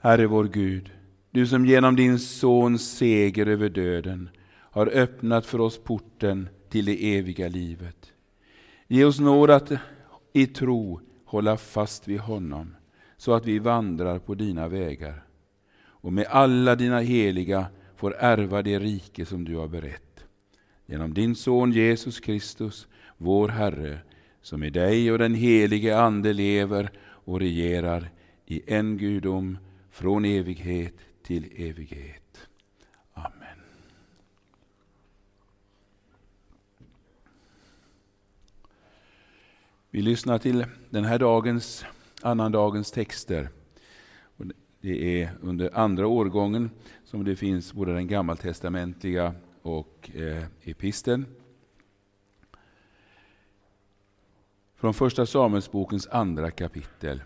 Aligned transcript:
Herre 0.00 0.26
vår 0.26 0.44
Gud, 0.44 0.92
du 1.30 1.46
som 1.46 1.66
genom 1.66 1.96
din 1.96 2.18
Sons 2.18 2.96
seger 2.98 3.46
över 3.46 3.68
döden 3.68 4.30
har 4.48 4.86
öppnat 4.86 5.46
för 5.46 5.60
oss 5.60 5.78
porten 5.78 6.48
till 6.68 6.84
det 6.84 7.16
eviga 7.16 7.48
livet. 7.48 8.12
Ge 8.88 9.04
oss 9.04 9.20
nåd 9.20 9.50
att 9.50 9.72
i 10.32 10.46
tro 10.46 11.00
hålla 11.24 11.56
fast 11.56 12.08
vid 12.08 12.20
honom, 12.20 12.76
så 13.16 13.32
att 13.32 13.46
vi 13.46 13.58
vandrar 13.58 14.18
på 14.18 14.34
dina 14.34 14.68
vägar 14.68 15.24
och 15.80 16.12
med 16.12 16.26
alla 16.26 16.76
dina 16.76 17.00
heliga 17.00 17.66
får 17.96 18.14
ärva 18.18 18.62
det 18.62 18.78
rike 18.78 19.26
som 19.26 19.44
du 19.44 19.56
har 19.56 19.68
berett. 19.68 20.24
Genom 20.86 21.14
din 21.14 21.34
Son 21.34 21.72
Jesus 21.72 22.20
Kristus, 22.20 22.88
vår 23.16 23.48
Herre, 23.48 23.98
som 24.42 24.62
i 24.62 24.70
dig 24.70 25.12
och 25.12 25.18
den 25.18 25.34
helige 25.34 25.98
Ande 25.98 26.32
lever 26.32 26.90
och 27.00 27.40
regerar 27.40 28.10
i 28.46 28.62
en 28.66 28.98
gudom 28.98 29.58
från 29.98 30.24
evighet 30.24 30.94
till 31.22 31.52
evighet. 31.56 32.48
Amen. 33.12 33.58
Vi 39.90 40.02
lyssnar 40.02 40.38
till 40.38 40.66
den 40.90 41.04
här 41.04 41.18
dagens, 41.18 41.84
annandagens 42.22 42.90
texter. 42.90 43.48
Det 44.80 45.22
är 45.22 45.30
under 45.40 45.78
andra 45.78 46.06
årgången 46.06 46.70
som 47.04 47.24
det 47.24 47.36
finns 47.36 47.72
både 47.72 47.92
den 47.92 48.06
gammaltestamentliga 48.06 49.34
och 49.62 50.10
eh, 50.14 50.44
episten. 50.62 51.26
Från 54.76 54.94
första 54.94 55.26
Samuelsbokens 55.26 56.06
andra 56.06 56.50
kapitel. 56.50 57.22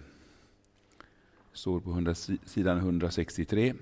Står 1.53 1.81
på 1.81 1.91
100, 1.91 2.15
sidan 2.45 2.79
163. 2.79 3.75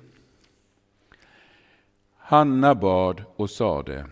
Hanna 2.16 2.75
bad 2.75 3.22
och 3.36 3.50
sade, 3.50 4.06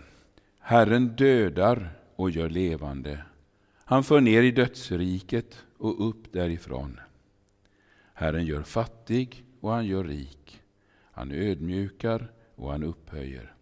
Herren 0.58 1.08
dödar 1.08 1.91
och 2.16 2.30
gör 2.30 2.48
levande. 2.48 3.22
Han 3.84 4.05
för 4.05 4.20
ner 4.20 4.42
i 4.42 4.50
dödsriket 4.50 5.64
och 5.78 6.08
upp 6.08 6.32
därifrån. 6.32 7.00
Herren 8.14 8.47
gör 8.47 8.62
fattig 8.62 9.44
och 9.60 9.70
han 9.70 9.86
gör 9.86 10.04
rik. 10.04 10.62
Han 11.02 11.32
ödmjukar 11.32 12.32
och 12.54 12.70
han 12.70 12.82
upphöjer. 12.82 13.54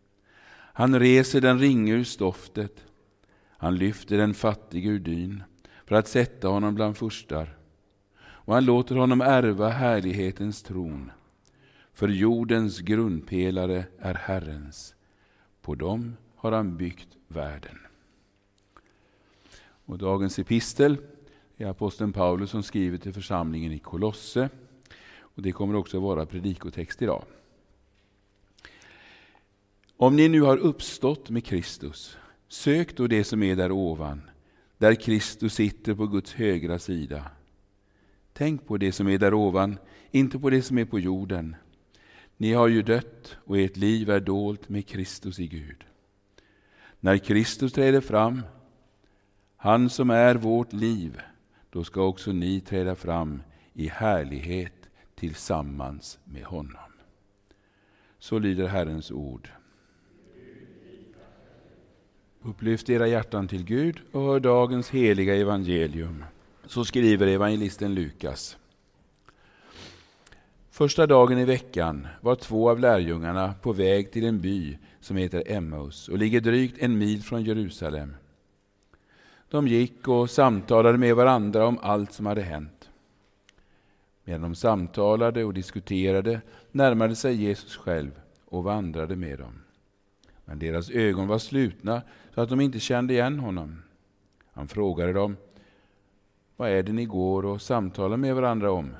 Han 0.73 1.01
reser 1.01 1.41
den 1.41 1.59
ringe 1.59 1.92
ur 1.92 2.05
stoftet. 2.05 2.85
Han 3.48 3.77
lyfter 3.77 4.19
den 4.19 4.35
fattige 4.35 4.89
ur 4.89 4.98
dyn 4.98 5.42
för 5.87 5.95
att 5.95 6.09
sätta 6.09 6.48
honom 6.48 6.75
bland 6.75 6.97
furstar. 6.97 7.57
Och 8.47 8.55
han 8.55 8.64
låter 8.64 8.97
honom 8.97 9.20
ärva 9.20 9.69
härlighetens 9.69 10.62
tron. 10.62 11.11
För 11.92 12.08
jordens 12.08 12.80
grundpelare 12.80 13.84
är 13.98 14.14
Herrens. 14.14 14.94
På 15.62 15.75
dem 15.75 16.16
har 16.36 16.52
han 16.52 16.77
byggt 16.77 17.08
världen. 17.28 17.78
Och 19.84 19.98
dagens 19.98 20.39
epistel 20.39 20.97
är 21.56 21.67
aposteln 21.67 22.12
Paulus 22.12 22.50
som 22.50 22.62
skriver 22.62 22.98
till 22.98 23.12
församlingen 23.12 23.72
i 23.72 23.78
Kolosse. 23.78 24.48
Och 25.19 25.42
Det 25.42 25.52
kommer 25.52 25.74
också 25.74 25.97
att 25.97 26.02
vara 26.02 26.27
predikotext 26.27 27.02
idag. 27.02 27.24
Om 29.97 30.17
ni 30.17 30.28
nu 30.28 30.41
har 30.41 30.56
uppstått 30.56 31.30
med 31.30 31.44
Kristus, 31.44 32.17
sök 32.48 32.97
då 32.97 33.06
det 33.06 33.24
som 33.24 33.42
är 33.42 33.56
där 33.56 33.72
ovan, 33.72 34.30
där 34.78 34.94
Kristus 34.94 35.55
sitter 35.55 35.94
på 35.94 36.06
Guds 36.06 36.34
högra 36.34 36.78
sida. 36.78 37.30
Tänk 38.39 38.67
på 38.67 38.77
det 38.77 38.92
som 38.92 39.09
är 39.09 39.19
där 39.19 39.34
ovan, 39.34 39.79
inte 40.11 40.39
på 40.39 40.51
det 40.51 40.62
som 40.62 40.79
är 40.79 40.84
på 40.84 40.98
jorden. 40.98 41.56
Ni 42.37 42.53
har 42.53 42.69
ju 42.69 42.83
dött 42.83 43.37
och 43.45 43.59
ert 43.59 43.77
liv 43.77 44.11
är 44.11 44.20
dolt 44.20 44.69
med 44.69 44.87
Kristus 44.87 45.39
i 45.39 45.47
Gud. 45.47 45.84
När 47.01 47.19
Kristus 47.19 47.73
träder 47.73 48.01
fram, 48.01 48.42
han 49.57 49.91
som 49.91 50.11
är 50.11 50.35
vårt 50.35 50.73
liv, 50.73 51.20
då 51.70 51.85
ska 51.85 52.02
också 52.02 52.33
ni 52.33 52.61
träda 52.61 52.95
fram 52.95 53.42
i 53.73 53.89
härlighet 53.89 54.89
tillsammans 55.14 56.18
med 56.24 56.45
honom. 56.45 56.92
Så 58.18 58.39
lyder 58.39 58.67
Herrens 58.67 59.11
ord. 59.11 59.51
Upplyft 62.42 62.91
era 62.91 63.07
hjärtan 63.07 63.48
till 63.48 63.64
Gud 63.64 64.01
och 64.13 64.23
hör 64.23 64.41
dagens 64.41 64.91
heliga 64.91 65.35
evangelium. 65.35 66.24
Så 66.67 66.85
skriver 66.85 67.27
evangelisten 67.27 67.95
Lukas. 67.95 68.57
Första 70.71 71.07
dagen 71.07 71.39
i 71.39 71.45
veckan 71.45 72.07
var 72.21 72.35
två 72.35 72.71
av 72.71 72.81
lärjungarna 72.81 73.55
på 73.63 73.73
väg 73.73 74.13
till 74.13 74.25
en 74.25 74.41
by 74.41 74.79
som 75.01 75.17
heter 75.17 75.43
Emmaus 75.47 76.09
och 76.09 76.19
ligger 76.19 76.41
drygt 76.41 76.79
en 76.79 76.99
mil 76.99 77.23
från 77.23 77.45
Jerusalem. 77.45 78.17
De 79.51 79.69
gick 79.69 80.09
och 80.09 80.31
samtalade 80.31 80.99
med 80.99 81.17
varandra 81.17 81.67
om 81.67 81.79
allt 81.83 82.13
som 82.13 82.27
hade 82.27 82.43
hänt. 82.43 82.91
Medan 84.25 84.43
de 84.43 84.55
samtalade 84.55 85.45
och 85.45 85.55
diskuterade 85.55 86.41
närmade 86.73 87.17
sig 87.17 87.35
Jesus 87.35 87.77
själv 87.77 88.11
och 88.45 88.65
vandrade 88.65 89.17
med 89.17 89.39
dem. 89.39 89.63
Men 90.45 90.59
deras 90.59 90.91
ögon 90.91 91.27
var 91.27 91.39
slutna 91.39 92.03
så 92.35 92.41
att 92.41 92.48
de 92.48 92.61
inte 92.61 92.81
kände 92.81 93.15
igen 93.15 93.39
honom. 93.39 93.83
Han 94.53 94.69
frågade 94.69 95.13
dem, 95.13 95.37
vad 96.56 96.70
är 96.70 96.83
det 96.83 96.92
ni 96.92 97.05
går 97.05 97.44
och 97.44 97.62
samtalar 97.62 98.17
med 98.17 98.34
varandra 98.34 98.70
om? 98.70 98.96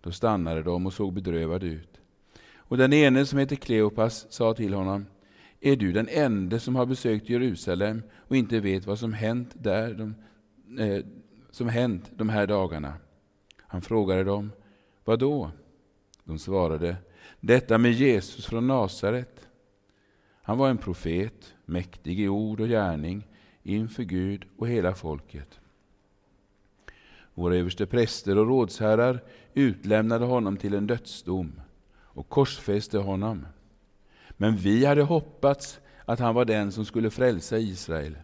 Då 0.00 0.12
stannade 0.12 0.62
de 0.62 0.86
och 0.86 0.92
såg 0.92 1.12
bedrövade 1.12 1.66
ut. 1.66 2.00
Och 2.56 2.76
den 2.76 2.92
ene 2.92 3.26
som 3.26 3.38
heter 3.38 3.56
Kleopas 3.56 4.26
sa 4.32 4.54
till 4.54 4.74
honom, 4.74 5.06
är 5.60 5.76
du 5.76 5.92
den 5.92 6.08
enda 6.08 6.58
som 6.58 6.76
har 6.76 6.86
besökt 6.86 7.28
Jerusalem 7.28 8.02
och 8.14 8.36
inte 8.36 8.60
vet 8.60 8.86
vad 8.86 8.98
som 8.98 9.12
hänt 9.12 9.50
där 9.54 9.94
de, 9.94 10.14
eh, 10.82 11.04
som 11.50 11.68
hänt 11.68 12.10
de 12.16 12.28
här 12.28 12.46
dagarna? 12.46 12.94
Han 13.58 13.82
frågade 13.82 14.24
dem, 14.24 14.52
vad 15.04 15.18
då? 15.18 15.50
De 16.24 16.38
svarade, 16.38 16.96
detta 17.40 17.78
med 17.78 17.92
Jesus 17.92 18.46
från 18.46 18.66
Nasaret. 18.66 19.48
Han 20.42 20.58
var 20.58 20.70
en 20.70 20.78
profet, 20.78 21.54
mäktig 21.64 22.20
i 22.20 22.28
ord 22.28 22.60
och 22.60 22.68
gärning 22.68 23.26
inför 23.62 24.02
Gud 24.02 24.44
och 24.56 24.68
hela 24.68 24.94
folket. 24.94 25.60
Våra 27.36 27.56
överste 27.56 27.86
präster 27.86 28.38
och 28.38 28.46
rådsherrar 28.46 29.22
utlämnade 29.54 30.24
honom 30.24 30.56
till 30.56 30.74
en 30.74 30.86
dödsdom 30.86 31.60
och 31.98 32.28
korsfäste 32.28 32.98
honom. 32.98 33.46
Men 34.30 34.56
vi 34.56 34.84
hade 34.84 35.02
hoppats 35.02 35.80
att 36.04 36.18
han 36.18 36.34
var 36.34 36.44
den 36.44 36.72
som 36.72 36.84
skulle 36.84 37.10
frälsa 37.10 37.58
Israel. 37.58 38.16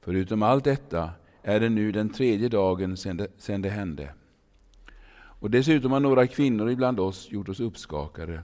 Förutom 0.00 0.42
allt 0.42 0.64
detta 0.64 1.10
är 1.42 1.60
det 1.60 1.68
nu 1.68 1.92
den 1.92 2.10
tredje 2.10 2.48
dagen 2.48 2.96
sedan 2.96 3.16
det, 3.16 3.28
sedan 3.38 3.62
det 3.62 3.68
hände. 3.68 4.14
Och 5.16 5.50
dessutom 5.50 5.92
har 5.92 6.00
några 6.00 6.26
kvinnor 6.26 6.70
ibland 6.70 7.00
oss 7.00 7.30
gjort 7.30 7.48
oss 7.48 7.60
uppskakade. 7.60 8.42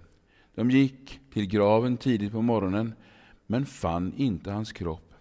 De 0.55 0.71
gick 0.71 1.21
till 1.33 1.47
graven 1.47 1.97
tidigt 1.97 2.33
på 2.33 2.43
morgonen, 2.43 2.95
men 3.47 3.67
fann 3.67 4.13
inte 4.17 4.51
hans 4.51 4.73
kropp. 4.73 5.15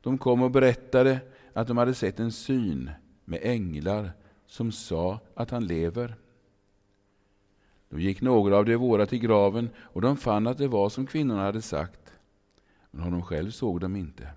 De 0.00 0.18
kom 0.18 0.42
och 0.42 0.50
berättade 0.50 1.20
att 1.56 1.66
de 1.66 1.76
hade 1.76 1.94
sett 1.94 2.20
en 2.20 2.32
syn 2.32 2.90
med 3.24 3.40
änglar 3.42 4.12
som 4.46 4.72
sa 4.72 5.20
att 5.34 5.50
han 5.50 5.66
lever. 5.66 6.16
Då 7.88 7.98
gick 7.98 8.20
några 8.20 8.56
av 8.56 8.64
de 8.64 8.76
våra 8.76 9.06
till 9.06 9.18
graven 9.18 9.70
och 9.76 10.00
de 10.00 10.16
fann 10.16 10.46
att 10.46 10.58
det 10.58 10.68
var 10.68 10.88
som 10.88 11.06
kvinnorna 11.06 11.42
hade 11.42 11.62
sagt, 11.62 12.12
men 12.90 13.02
honom 13.02 13.22
själv 13.22 13.50
såg 13.50 13.80
de 13.80 13.96
inte. 13.96 14.28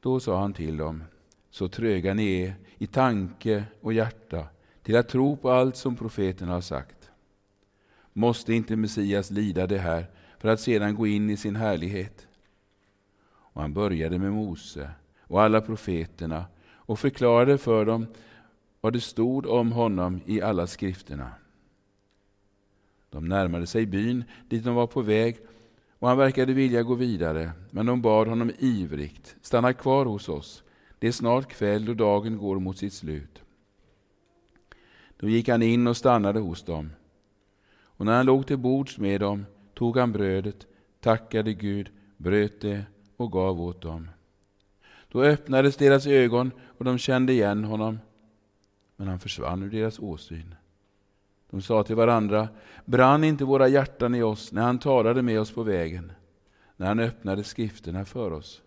Då 0.00 0.20
sa 0.20 0.40
han 0.40 0.52
till 0.52 0.76
dem, 0.76 1.04
så 1.50 1.68
tröga 1.68 2.14
ni 2.14 2.42
är 2.42 2.54
i 2.78 2.86
tanke 2.86 3.64
och 3.80 3.92
hjärta 3.92 4.48
till 4.82 4.96
att 4.96 5.08
tro 5.08 5.36
på 5.36 5.50
allt 5.50 5.76
som 5.76 5.96
profeten 5.96 6.48
har 6.48 6.60
sagt. 6.60 7.10
Måste 8.12 8.54
inte 8.54 8.76
Messias 8.76 9.30
lida 9.30 9.66
det 9.66 9.78
här 9.78 10.06
för 10.38 10.48
att 10.48 10.60
sedan 10.60 10.94
gå 10.94 11.06
in 11.06 11.30
i 11.30 11.36
sin 11.36 11.56
härlighet? 11.56 12.26
Och 13.28 13.60
han 13.60 13.72
började 13.72 14.18
med 14.18 14.32
Mose 14.32 14.90
och 15.26 15.42
alla 15.42 15.60
profeterna 15.60 16.44
och 16.66 16.98
förklarade 16.98 17.58
för 17.58 17.84
dem 17.84 18.06
vad 18.80 18.92
det 18.92 19.00
stod 19.00 19.46
om 19.46 19.72
honom 19.72 20.20
i 20.26 20.42
alla 20.42 20.66
skrifterna. 20.66 21.30
De 23.10 23.28
närmade 23.28 23.66
sig 23.66 23.86
byn 23.86 24.24
dit 24.48 24.64
de 24.64 24.74
var 24.74 24.86
på 24.86 25.02
väg 25.02 25.36
och 25.98 26.08
han 26.08 26.18
verkade 26.18 26.52
vilja 26.52 26.82
gå 26.82 26.94
vidare, 26.94 27.52
men 27.70 27.86
de 27.86 28.02
bad 28.02 28.28
honom 28.28 28.52
ivrigt, 28.58 29.36
stanna 29.42 29.72
kvar 29.72 30.06
hos 30.06 30.28
oss, 30.28 30.62
det 30.98 31.08
är 31.08 31.12
snart 31.12 31.48
kväll 31.48 31.88
och 31.88 31.96
dagen 31.96 32.38
går 32.38 32.58
mot 32.58 32.78
sitt 32.78 32.92
slut. 32.92 33.42
Då 35.16 35.28
gick 35.28 35.48
han 35.48 35.62
in 35.62 35.86
och 35.86 35.96
stannade 35.96 36.40
hos 36.40 36.62
dem. 36.62 36.90
Och 37.68 38.06
när 38.06 38.16
han 38.16 38.26
låg 38.26 38.46
till 38.46 38.58
bords 38.58 38.98
med 38.98 39.20
dem 39.20 39.46
tog 39.74 39.98
han 39.98 40.12
brödet, 40.12 40.66
tackade 41.00 41.54
Gud, 41.54 41.90
bröt 42.16 42.60
det 42.60 42.84
och 43.16 43.32
gav 43.32 43.60
åt 43.60 43.82
dem. 43.82 44.08
Då 45.08 45.22
öppnades 45.22 45.76
deras 45.76 46.06
ögon 46.06 46.50
och 46.78 46.84
de 46.84 46.98
kände 46.98 47.32
igen 47.32 47.64
honom 47.64 47.98
men 48.96 49.08
han 49.08 49.18
försvann 49.18 49.62
ur 49.62 49.70
deras 49.70 49.98
åsyn. 49.98 50.54
De 51.50 51.62
sa 51.62 51.82
till 51.82 51.96
varandra, 51.96 52.48
brann 52.84 53.24
inte 53.24 53.44
våra 53.44 53.68
hjärtan 53.68 54.14
i 54.14 54.22
oss 54.22 54.52
när 54.52 54.62
han 54.62 54.78
talade 54.78 55.22
med 55.22 55.40
oss 55.40 55.50
på 55.50 55.62
vägen, 55.62 56.12
när 56.76 56.86
han 56.86 56.98
öppnade 56.98 57.44
skrifterna 57.44 58.04
för 58.04 58.32
oss? 58.32 58.62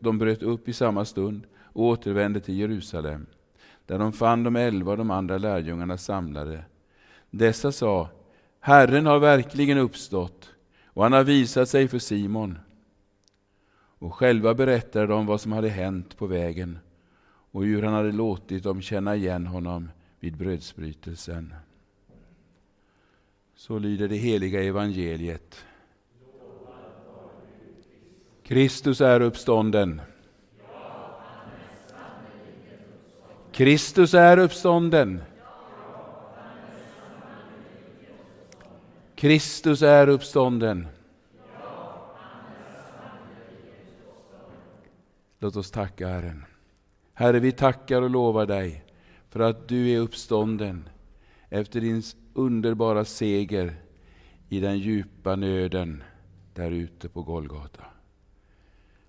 De 0.00 0.18
bröt 0.18 0.42
upp 0.42 0.68
i 0.68 0.72
samma 0.72 1.04
stund 1.04 1.46
och 1.58 1.84
återvände 1.84 2.40
till 2.40 2.58
Jerusalem, 2.58 3.26
där 3.86 3.98
de 3.98 4.12
fann 4.12 4.42
de 4.42 4.56
elva 4.56 4.90
och 4.90 4.98
de 4.98 5.10
andra 5.10 5.38
lärjungarna 5.38 5.98
samlade. 5.98 6.64
Dessa 7.30 7.72
sa, 7.72 8.08
Herren 8.60 9.06
har 9.06 9.18
verkligen 9.18 9.78
uppstått 9.78 10.50
och 10.84 11.02
han 11.02 11.12
har 11.12 11.24
visat 11.24 11.68
sig 11.68 11.88
för 11.88 11.98
Simon. 11.98 12.58
Och 14.00 14.14
själva 14.14 14.54
berättade 14.54 15.06
de 15.06 15.26
vad 15.26 15.40
som 15.40 15.52
hade 15.52 15.68
hänt 15.68 16.16
på 16.16 16.26
vägen 16.26 16.78
och 17.52 17.64
hur 17.64 17.82
han 17.82 17.94
hade 17.94 18.12
låtit 18.12 18.62
dem 18.62 18.82
känna 18.82 19.16
igen 19.16 19.46
honom 19.46 19.90
vid 20.20 20.36
brödsbrytelsen. 20.36 21.54
Så 23.54 23.78
lyder 23.78 24.08
det 24.08 24.16
heliga 24.16 24.62
evangeliet. 24.62 25.64
Kristus 28.42 29.00
är 29.00 29.20
uppstånden. 29.20 30.00
Kristus 33.52 34.14
är 34.14 34.38
uppstånden. 34.38 35.22
Kristus 39.14 39.82
är 39.82 40.08
uppstånden. 40.08 40.88
Låt 45.42 45.56
oss 45.56 45.70
tacka 45.70 46.08
Herren. 46.08 46.44
Herre, 47.14 47.40
vi 47.40 47.52
tackar 47.52 48.02
och 48.02 48.10
lovar 48.10 48.46
dig 48.46 48.84
för 49.28 49.40
att 49.40 49.68
du 49.68 49.90
är 49.90 49.98
uppstånden 49.98 50.88
efter 51.48 51.80
din 51.80 52.02
underbara 52.34 53.04
seger 53.04 53.74
i 54.48 54.60
den 54.60 54.78
djupa 54.78 55.36
nöden 55.36 56.02
där 56.54 56.70
ute 56.70 57.08
på 57.08 57.22
Golgata. 57.22 57.84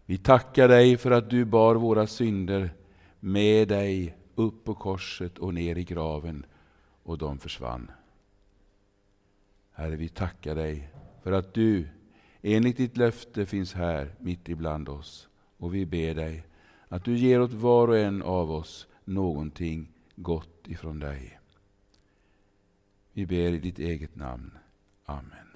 Vi 0.05 0.17
tackar 0.17 0.67
dig 0.67 0.97
för 0.97 1.11
att 1.11 1.29
du 1.29 1.45
bar 1.45 1.75
våra 1.75 2.07
synder 2.07 2.73
med 3.19 3.67
dig 3.67 4.17
upp 4.35 4.63
på 4.63 4.75
korset 4.75 5.37
och 5.37 5.53
ner 5.53 5.77
i 5.77 5.83
graven 5.83 6.45
och 7.03 7.17
de 7.17 7.39
försvann. 7.39 7.91
Herre, 9.71 9.95
vi 9.95 10.09
tackar 10.09 10.55
dig 10.55 10.89
för 11.23 11.31
att 11.31 11.53
du 11.53 11.87
enligt 12.41 12.77
ditt 12.77 12.97
löfte 12.97 13.45
finns 13.45 13.73
här 13.73 14.15
mitt 14.19 14.49
ibland 14.49 14.89
oss. 14.89 15.27
Och 15.61 15.75
vi 15.75 15.85
ber 15.85 16.13
dig 16.13 16.43
att 16.87 17.05
du 17.05 17.17
ger 17.17 17.41
åt 17.41 17.53
var 17.53 17.87
och 17.87 17.97
en 17.97 18.21
av 18.21 18.51
oss 18.51 18.87
någonting 19.03 19.87
gott 20.15 20.67
ifrån 20.67 20.99
dig. 20.99 21.39
Vi 23.13 23.25
ber 23.25 23.35
i 23.35 23.57
ditt 23.57 23.79
eget 23.79 24.15
namn. 24.15 24.57
Amen. 25.05 25.47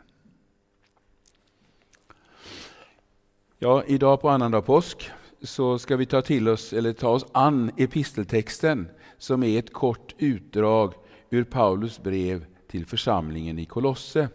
Ja, 3.59 3.83
idag 3.83 4.21
på 4.21 4.29
annandag 4.29 4.61
påsk 4.61 5.09
så 5.41 5.79
ska 5.79 5.97
vi 5.97 6.05
ta 6.05 6.21
till 6.21 6.47
oss, 6.47 6.73
eller 6.73 6.93
ta 6.93 7.09
oss 7.09 7.25
an 7.31 7.71
episteltexten 7.77 8.87
som 9.17 9.43
är 9.43 9.59
ett 9.59 9.73
kort 9.73 10.15
utdrag 10.17 10.93
ur 11.29 11.43
Paulus 11.43 12.03
brev 12.03 12.45
till 12.67 12.85
församlingen 12.85 13.59
i 13.59 13.65
Kolosse, 13.65 14.29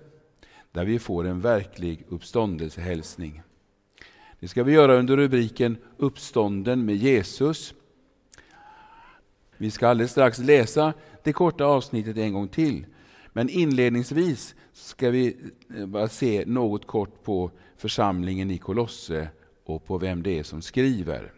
där 0.73 0.85
vi 0.85 0.99
får 0.99 1.27
en 1.27 1.41
verklig 1.41 2.05
uppståndelsehälsning. 2.09 3.43
Det 4.41 4.49
ska 4.49 4.63
vi 4.63 4.73
göra 4.73 4.99
under 4.99 5.17
rubriken 5.17 5.77
Uppstånden 5.97 6.85
med 6.85 6.97
Jesus. 6.97 7.75
Vi 9.57 9.71
ska 9.71 9.89
alldeles 9.89 10.11
strax 10.11 10.39
läsa 10.39 10.93
det 11.23 11.33
korta 11.33 11.65
avsnittet 11.65 12.17
en 12.17 12.33
gång 12.33 12.49
till. 12.49 12.87
Men 13.33 13.49
inledningsvis 13.49 14.55
ska 14.73 15.11
vi 15.11 15.37
eh, 15.77 15.87
bara 15.87 16.09
se 16.09 16.45
något 16.47 16.87
kort 16.87 17.23
på 17.23 17.51
församlingen 17.77 18.51
i 18.51 18.59
Kolosse 18.59 19.29
och 19.65 19.85
på 19.85 19.99
vem 19.99 20.23
det 20.23 20.39
är 20.39 20.43
som 20.43 20.63
skriver. 20.63 21.33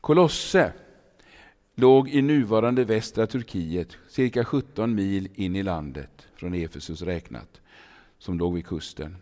Kolosse 0.00 0.72
låg 1.74 2.08
i 2.08 2.22
nuvarande 2.22 2.84
västra 2.84 3.26
Turkiet, 3.26 3.96
cirka 4.08 4.44
17 4.44 4.94
mil 4.94 5.28
in 5.34 5.56
i 5.56 5.62
landet 5.62 6.26
från 6.36 6.54
Efesus 6.54 7.02
räknat, 7.02 7.60
som 8.18 8.38
låg 8.38 8.54
vid 8.54 8.66
kusten. 8.66 9.16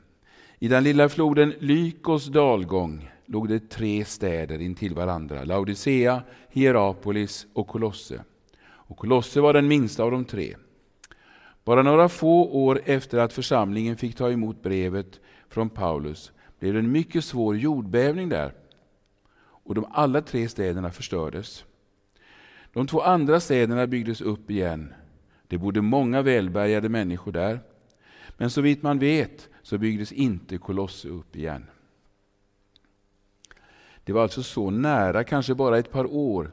I 0.62 0.68
den 0.68 0.84
lilla 0.84 1.08
floden 1.08 1.54
Lykos 1.58 2.26
dalgång 2.26 3.10
låg 3.26 3.48
det 3.48 3.70
tre 3.70 4.04
städer 4.04 4.60
intill 4.60 4.94
varandra, 4.94 5.44
Laodicea, 5.44 6.22
Hierapolis 6.48 7.46
och 7.52 7.68
Kolosse. 7.68 8.24
Och 8.62 8.96
Kolosse 8.96 9.40
var 9.40 9.52
den 9.52 9.68
minsta 9.68 10.02
av 10.02 10.10
de 10.10 10.24
tre. 10.24 10.56
Bara 11.64 11.82
några 11.82 12.08
få 12.08 12.44
år 12.44 12.80
efter 12.84 13.18
att 13.18 13.32
församlingen 13.32 13.96
fick 13.96 14.16
ta 14.16 14.30
emot 14.30 14.62
brevet 14.62 15.20
från 15.48 15.70
Paulus 15.70 16.32
blev 16.58 16.72
det 16.72 16.78
en 16.78 16.92
mycket 16.92 17.24
svår 17.24 17.56
jordbävning 17.56 18.28
där. 18.28 18.52
Och 19.40 19.74
de 19.74 19.86
alla 19.90 20.20
tre 20.20 20.48
städerna 20.48 20.90
förstördes. 20.90 21.64
De 22.72 22.86
två 22.86 23.00
andra 23.00 23.40
städerna 23.40 23.86
byggdes 23.86 24.20
upp 24.20 24.50
igen. 24.50 24.94
Det 25.48 25.58
bodde 25.58 25.82
många 25.82 26.22
välbärgade 26.22 26.88
människor 26.88 27.32
där. 27.32 27.60
Men 28.40 28.50
så 28.50 28.60
vitt 28.60 28.82
man 28.82 28.98
vet 28.98 29.48
så 29.62 29.78
byggdes 29.78 30.12
inte 30.12 30.58
Kolosse 30.58 31.08
upp 31.08 31.36
igen. 31.36 31.66
Det 34.04 34.12
var 34.12 34.22
alltså 34.22 34.42
så 34.42 34.70
nära, 34.70 35.24
kanske 35.24 35.54
bara 35.54 35.78
ett 35.78 35.90
par 35.90 36.14
år, 36.14 36.52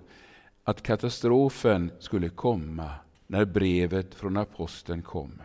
att 0.63 0.83
katastrofen 0.83 1.91
skulle 1.99 2.29
komma 2.29 2.91
när 3.27 3.45
brevet 3.45 4.15
från 4.15 4.37
aposteln 4.37 5.01
kom. 5.01 5.41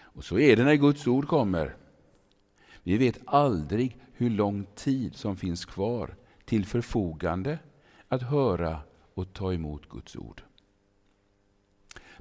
Och 0.00 0.24
så 0.24 0.38
är 0.38 0.56
det 0.56 0.64
när 0.64 0.74
Guds 0.74 1.06
ord 1.06 1.28
kommer. 1.28 1.76
Vi 2.82 2.98
vet 2.98 3.18
aldrig 3.24 3.96
hur 4.12 4.30
lång 4.30 4.66
tid 4.74 5.16
som 5.16 5.36
finns 5.36 5.64
kvar 5.64 6.14
till 6.44 6.66
förfogande 6.66 7.58
att 8.08 8.22
höra 8.22 8.80
och 9.14 9.32
ta 9.32 9.52
emot 9.52 9.88
Guds 9.88 10.16
ord. 10.16 10.42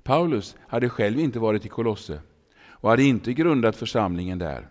Paulus 0.03 0.56
hade 0.67 0.89
själv 0.89 1.19
inte 1.19 1.39
varit 1.39 1.65
i 1.65 1.69
Kolosse 1.69 2.21
och 2.81 2.89
hade 2.89 3.03
inte 3.03 3.33
grundat 3.33 3.75
församlingen 3.75 4.39
där. 4.39 4.67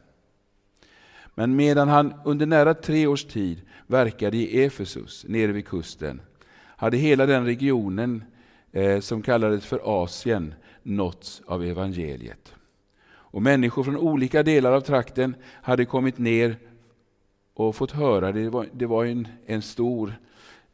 Men 1.34 1.56
medan 1.56 1.88
han 1.88 2.14
under 2.24 2.46
nära 2.46 2.74
tre 2.74 3.06
års 3.06 3.24
tid 3.24 3.62
verkade 3.86 4.36
i 4.36 4.64
Efesus, 4.64 5.24
nere 5.28 5.52
vid 5.52 5.66
kusten, 5.66 6.20
hade 6.76 6.96
hela 6.96 7.26
den 7.26 7.44
regionen 7.44 8.24
eh, 8.72 9.00
som 9.00 9.22
kallades 9.22 9.66
för 9.66 9.80
Asien 10.04 10.54
nåtts 10.82 11.42
av 11.46 11.64
evangeliet. 11.64 12.54
Och 13.10 13.42
människor 13.42 13.84
från 13.84 13.96
olika 13.96 14.42
delar 14.42 14.72
av 14.72 14.80
trakten 14.80 15.34
hade 15.62 15.84
kommit 15.84 16.18
ner 16.18 16.56
och 17.54 17.76
fått 17.76 17.90
höra, 17.90 18.32
det 18.32 18.48
var, 18.48 18.66
det 18.72 18.86
var 18.86 19.04
en, 19.04 19.28
en 19.46 19.62
stor 19.62 20.14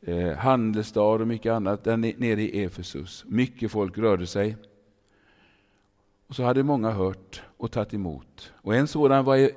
eh, 0.00 0.32
handelsstad 0.32 1.02
och 1.02 1.28
mycket 1.28 1.52
annat 1.52 1.84
där 1.84 1.96
nere 1.96 2.42
i 2.42 2.64
Efesus. 2.64 3.24
Mycket 3.28 3.70
folk 3.70 3.98
rörde 3.98 4.26
sig. 4.26 4.56
Och 6.26 6.34
så 6.34 6.42
hade 6.42 6.62
många 6.62 6.90
hört 6.90 7.42
och 7.56 7.72
tagit 7.72 7.94
emot. 7.94 8.52
Och 8.56 8.74
en 8.74 8.88
sådan 8.88 9.24
var 9.24 9.36
e- 9.36 9.50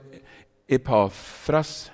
Epafras, 0.68 1.92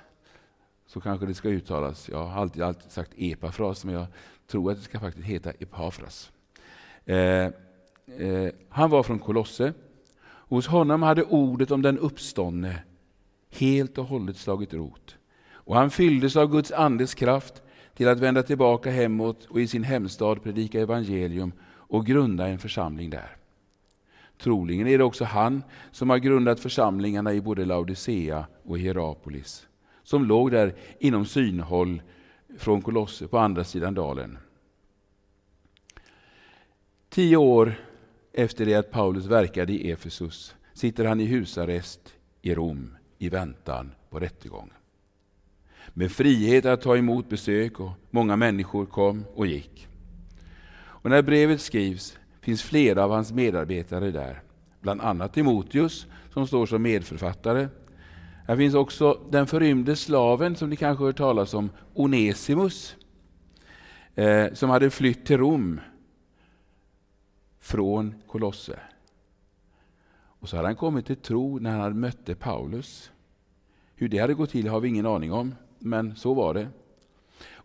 så 0.87 1.01
kanske 1.01 1.25
det 1.25 1.33
ska 1.33 1.49
uttalas. 1.49 2.09
Jag 2.09 2.25
har 2.25 2.41
alltid, 2.41 2.61
alltid 2.61 2.91
sagt 2.91 3.11
Epafras, 3.17 3.85
men 3.85 3.95
jag 3.95 4.05
tror 4.47 4.71
att 4.71 4.77
det 4.77 4.83
ska 4.83 4.99
faktiskt 4.99 5.27
heta 5.27 5.51
Epafras. 5.51 6.31
Eh, 7.05 7.17
eh, 7.17 7.51
han 8.69 8.89
var 8.89 9.03
från 9.03 9.19
Kolosse. 9.19 9.73
Hos 10.25 10.67
honom 10.67 11.01
hade 11.01 11.23
ordet 11.23 11.71
om 11.71 11.81
den 11.81 11.99
uppståndne 11.99 12.83
helt 13.49 13.97
och 13.97 14.05
hållet 14.05 14.37
slagit 14.37 14.73
rot. 14.73 15.15
Och 15.53 15.75
han 15.75 15.89
fylldes 15.89 16.35
av 16.35 16.51
Guds 16.51 16.71
andes 16.71 17.13
kraft 17.13 17.61
till 17.95 18.07
att 18.07 18.19
vända 18.19 18.43
tillbaka 18.43 18.91
hemåt 18.91 19.45
och 19.45 19.61
i 19.61 19.67
sin 19.67 19.83
hemstad 19.83 20.43
predika 20.43 20.81
evangelium 20.81 21.51
och 21.65 22.05
grunda 22.05 22.47
en 22.47 22.59
församling 22.59 23.09
där. 23.09 23.37
Troligen 24.43 24.87
är 24.87 24.97
det 24.97 25.03
också 25.03 25.25
han 25.25 25.63
som 25.91 26.09
har 26.09 26.17
grundat 26.17 26.59
församlingarna 26.59 27.33
i 27.33 27.41
både 27.41 27.65
Laodicea 27.65 28.45
och 28.63 28.79
Hierapolis, 28.79 29.67
som 30.03 30.25
låg 30.25 30.51
där 30.51 30.75
inom 30.99 31.25
synhåll 31.25 32.01
från 32.57 32.81
Kolosse 32.81 33.27
på 33.27 33.37
andra 33.37 33.63
sidan 33.63 33.93
dalen. 33.93 34.37
Tio 37.09 37.37
år 37.37 37.75
efter 38.33 38.65
det 38.65 38.75
att 38.75 38.91
Paulus 38.91 39.25
verkade 39.25 39.73
i 39.73 39.91
Efesus 39.91 40.55
sitter 40.73 41.05
han 41.05 41.19
i 41.19 41.25
husarrest 41.25 42.13
i 42.41 42.55
Rom 42.55 42.95
i 43.17 43.29
väntan 43.29 43.91
på 44.09 44.19
rättegång. 44.19 44.69
Med 45.93 46.11
frihet 46.11 46.65
att 46.65 46.81
ta 46.81 46.97
emot 46.97 47.29
besök 47.29 47.79
och 47.79 47.91
många 48.09 48.35
människor 48.35 48.85
kom 48.85 49.25
och 49.35 49.47
gick. 49.47 49.87
Och 50.75 51.09
när 51.09 51.21
brevet 51.21 51.61
skrivs 51.61 52.17
finns 52.43 52.63
flera 52.63 53.03
av 53.03 53.11
hans 53.11 53.31
medarbetare 53.31 54.11
där, 54.11 54.41
bland 54.79 55.01
annat 55.01 55.33
Timoteus 55.33 56.07
som 56.33 56.47
står 56.47 56.65
som 56.65 56.81
medförfattare. 56.81 57.67
Här 58.47 58.57
finns 58.57 58.75
också 58.75 59.19
den 59.29 59.47
förrymde 59.47 59.95
slaven 59.95 60.55
som 60.55 60.69
ni 60.69 60.75
kanske 60.75 61.03
hört 61.03 61.17
talas 61.17 61.53
om, 61.53 61.69
Onesimus. 61.93 62.95
eh, 64.15 64.53
som 64.53 64.69
hade 64.69 64.89
flytt 64.89 65.25
till 65.25 65.37
Rom 65.37 65.79
från 67.59 68.15
Kolosse. 68.27 68.79
Och 70.39 70.49
så 70.49 70.55
hade 70.55 70.67
han 70.67 70.75
kommit 70.75 71.05
till 71.05 71.15
tro 71.15 71.59
när 71.59 71.79
han 71.79 71.99
mötte 71.99 72.35
Paulus. 72.35 73.11
Hur 73.95 74.09
det 74.09 74.17
hade 74.17 74.33
gått 74.33 74.49
till 74.49 74.67
har 74.67 74.79
vi 74.79 74.87
ingen 74.87 75.05
aning 75.05 75.33
om, 75.33 75.55
men 75.79 76.15
så 76.15 76.33
var 76.33 76.53
det. 76.53 76.67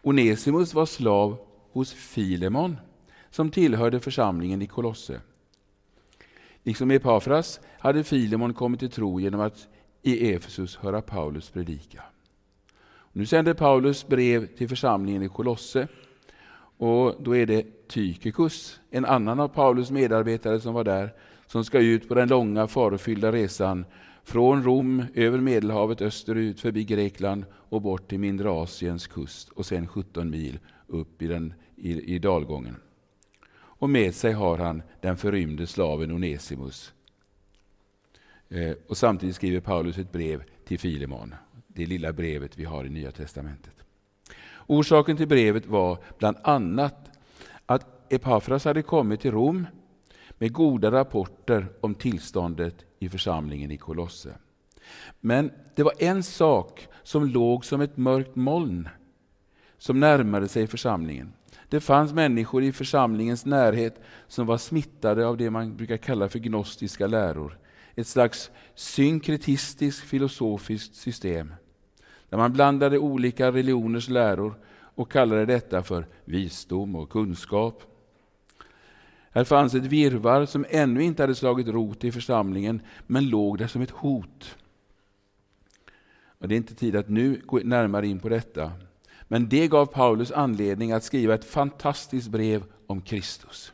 Onesimus 0.03 0.75
var 0.75 0.87
slav 0.87 1.39
hos 1.73 1.93
Filemon 1.93 2.77
som 3.31 3.51
tillhörde 3.51 4.01
församlingen 4.01 4.63
i 4.63 4.67
Kolosse. 4.67 5.21
Liksom 6.63 6.91
Epafras 6.91 7.61
hade 7.79 8.05
Filemon 8.05 8.55
kommit 8.55 8.81
till 8.81 8.91
tro 8.91 9.21
genom 9.21 9.41
att 9.41 9.69
i 10.03 10.33
Efesus 10.33 10.77
höra 10.77 11.03
Paulus 11.03 11.51
predika. 11.51 12.03
Nu 13.13 13.27
sänder 13.27 13.55
Paulus 13.55 14.07
brev 14.07 14.47
till 14.47 14.69
församlingen 14.69 15.23
i 15.23 15.29
Kolosse 15.29 15.89
och 16.79 17.15
då 17.23 17.37
är 17.37 17.47
det 17.47 17.89
Tykikus, 17.89 18.81
en 18.91 19.05
annan 19.05 19.41
av 19.41 19.49
Paulus 19.49 19.91
medarbetare 19.91 20.61
som 20.61 20.75
var 20.75 20.85
där, 20.85 21.15
som 21.47 21.65
ska 21.65 21.79
ut 21.79 22.09
på 22.09 22.15
den 22.15 22.29
långa 22.29 22.67
farofyllda 22.67 23.33
resan 23.33 23.85
från 24.25 24.63
Rom 24.63 25.05
över 25.15 25.39
Medelhavet 25.39 26.03
österut 26.03 26.61
förbi 26.61 26.85
Grekland 26.85 27.45
och 27.53 27.83
bort 27.83 28.09
till 28.09 28.19
mindre 28.19 28.51
Asiens 28.51 29.07
kust 29.07 29.49
och 29.49 29.67
sen 29.67 29.89
17 29.89 30.31
mil 30.31 30.59
upp 30.87 31.23
i, 31.23 31.27
den, 31.27 31.55
i, 31.77 32.15
i 32.15 32.19
dalgången. 32.19 32.77
Och 33.79 33.91
med 33.91 34.15
sig 34.15 34.33
har 34.33 34.59
han 34.59 34.83
den 35.01 35.17
förrymde 35.17 35.67
slaven 35.67 36.13
Onesimus. 36.13 36.93
Eh, 38.49 38.77
och 38.89 38.97
samtidigt 38.97 39.37
skriver 39.37 39.61
Paulus 39.61 39.99
ett 39.99 40.13
brev 40.13 40.43
till 40.65 40.79
Filemon, 40.79 41.35
det 41.67 41.87
lilla 41.87 42.13
brevet 42.13 42.59
vi 42.59 42.65
har 42.65 42.85
i 42.85 42.89
Nya 42.89 43.13
Testamentet. 43.13 43.75
Orsaken 44.67 45.17
till 45.17 45.29
brevet 45.29 45.67
var 45.67 45.99
bland 46.19 46.37
annat 46.43 47.11
att 47.67 48.13
Epafras 48.13 48.65
hade 48.65 48.83
kommit 48.83 49.21
till 49.21 49.31
Rom 49.31 49.67
med 50.39 50.53
goda 50.53 50.91
rapporter 50.91 51.67
om 51.81 51.95
tillståndet 51.95 52.85
i 52.99 53.09
församlingen 53.09 53.71
i 53.71 53.77
Kolosse. 53.77 54.35
Men 55.21 55.51
det 55.75 55.83
var 55.83 55.93
en 55.99 56.23
sak 56.23 56.89
som 57.03 57.27
låg 57.27 57.65
som 57.65 57.81
ett 57.81 57.97
mörkt 57.97 58.37
moln 58.37 58.89
som 59.79 60.01
närmade 60.01 60.49
sig 60.49 60.67
församlingen. 60.67 61.33
Det 61.69 61.81
fanns 61.81 62.13
människor 62.13 62.63
i 62.63 62.73
församlingens 62.73 63.47
närhet 63.47 64.01
som 64.29 64.47
var 64.47 64.59
smittade 64.59 65.27
av 65.27 65.37
det 65.37 65.51
man 65.51 65.77
brukar 65.77 65.97
kalla 65.97 66.29
för 66.29 66.39
gnostiska 66.39 67.07
läror. 67.07 67.59
Ett 67.95 68.07
slags 68.07 68.51
synkretistiskt 68.75 70.01
filosofiskt 70.01 70.95
system 70.95 71.53
där 72.29 72.39
man 72.39 72.53
blandade 72.53 72.99
olika 72.99 73.53
religioners 73.53 74.09
läror 74.09 74.55
och 74.79 75.13
kallade 75.13 75.47
detta 75.47 75.83
för 75.83 76.07
visdom 76.25 76.97
och 76.97 77.11
kunskap. 77.11 77.83
Här 79.31 79.45
fanns 79.45 79.75
ett 79.75 79.85
virvar 79.85 80.47
som 80.47 80.67
ännu 80.71 81.03
inte 81.03 81.23
hade 81.23 81.35
slagit 81.35 81.69
rot 81.69 82.05
i 82.05 82.13
församlingen, 82.13 82.81
men 83.07 83.29
låg 83.29 83.59
där 83.59 83.67
som 83.67 83.83
ett 83.83 83.91
hot. 83.91 84.57
Och 86.39 86.49
det 86.49 86.55
är 86.55 86.57
inte 86.57 86.75
tid 86.75 86.97
att 86.97 87.09
nu 87.09 87.43
gå 87.47 87.59
närmare 87.59 88.07
in 88.07 88.21
på 88.21 88.29
detta. 88.29 88.73
Men 89.29 89.49
det 89.49 89.69
gav 89.69 89.87
Paulus 89.87 90.33
anledning 90.33 90.93
att 90.93 91.05
skriva 91.05 91.35
ett 91.35 91.45
fantastiskt 91.45 92.29
brev 92.29 92.65
om 92.87 93.01
Kristus. 93.01 93.73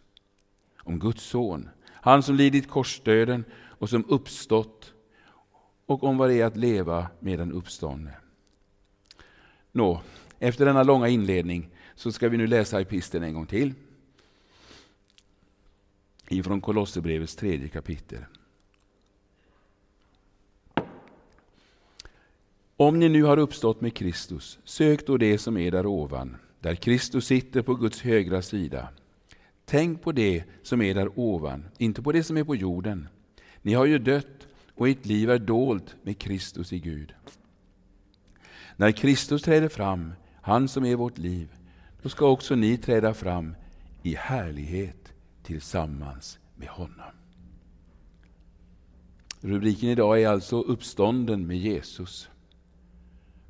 Om 0.78 0.99
Guds 0.99 1.23
son. 1.23 1.68
Han 1.90 2.23
som 2.23 2.34
lidit 2.34 2.68
korsdöden 2.68 3.44
och 3.54 3.90
som 3.90 4.04
uppstått 4.08 4.92
och 5.87 6.04
om 6.04 6.16
vad 6.16 6.30
det 6.30 6.40
är 6.40 6.44
att 6.44 6.56
leva 6.56 7.06
med 7.20 7.38
den 7.38 7.52
uppståndne. 7.52 8.14
Nå, 9.73 10.02
efter 10.38 10.66
denna 10.66 10.82
långa 10.82 11.08
inledning 11.08 11.68
så 11.94 12.12
ska 12.12 12.28
vi 12.28 12.37
nu 12.37 12.46
läsa 12.46 12.80
episteln 12.80 13.25
en 13.25 13.34
gång 13.34 13.46
till. 13.46 13.75
Ifrån 16.28 16.61
Kolosserbrevets 16.61 17.37
tredje 17.37 17.68
kapitel. 17.68 18.25
Om 22.76 22.99
ni 22.99 23.09
nu 23.09 23.23
har 23.23 23.38
uppstått 23.38 23.81
med 23.81 23.95
Kristus, 23.95 24.59
sök 24.64 25.07
då 25.07 25.16
det 25.16 25.38
som 25.38 25.57
är 25.57 25.71
där 25.71 25.87
ovan, 25.87 26.37
där 26.61 26.75
Kristus 26.75 27.26
sitter 27.26 27.62
på 27.62 27.75
Guds 27.75 28.00
högra 28.00 28.43
sida. 28.43 28.88
Tänk 29.64 30.02
på 30.02 30.12
det 30.12 30.45
som 30.62 30.83
är 30.83 30.95
där 30.95 31.19
ovan, 31.19 31.64
inte 31.78 32.02
på 32.02 32.12
det 32.12 32.25
som 32.25 32.37
är 32.37 32.45
på 32.45 32.57
jorden. 32.57 33.09
Ni 33.62 33.75
har 33.75 33.85
ju 33.85 33.99
dött 33.99 34.47
och 34.75 34.88
ert 34.88 35.07
liv 35.07 35.31
är 35.31 35.38
dolt 35.38 35.97
med 36.02 36.19
Kristus 36.19 36.73
i 36.73 36.78
Gud. 36.78 37.14
När 38.76 38.93
Kristus 38.93 39.43
träder 39.43 39.69
fram, 39.69 40.12
han 40.43 40.69
som 40.69 40.85
är 40.85 40.97
vårt 40.97 41.19
liv, 41.19 41.49
då 42.02 42.09
ska 42.09 42.28
också 42.28 42.54
ni 42.54 42.76
träda 42.76 43.14
fram 43.14 43.54
i 44.02 44.14
härlighet 44.14 45.12
tillsammans 45.43 46.38
med 46.57 46.69
honom. 46.69 47.12
Rubriken 49.40 49.88
idag 49.88 50.23
är 50.23 50.28
alltså 50.28 50.61
Uppstånden 50.61 51.47
med 51.47 51.59
Jesus. 51.59 52.28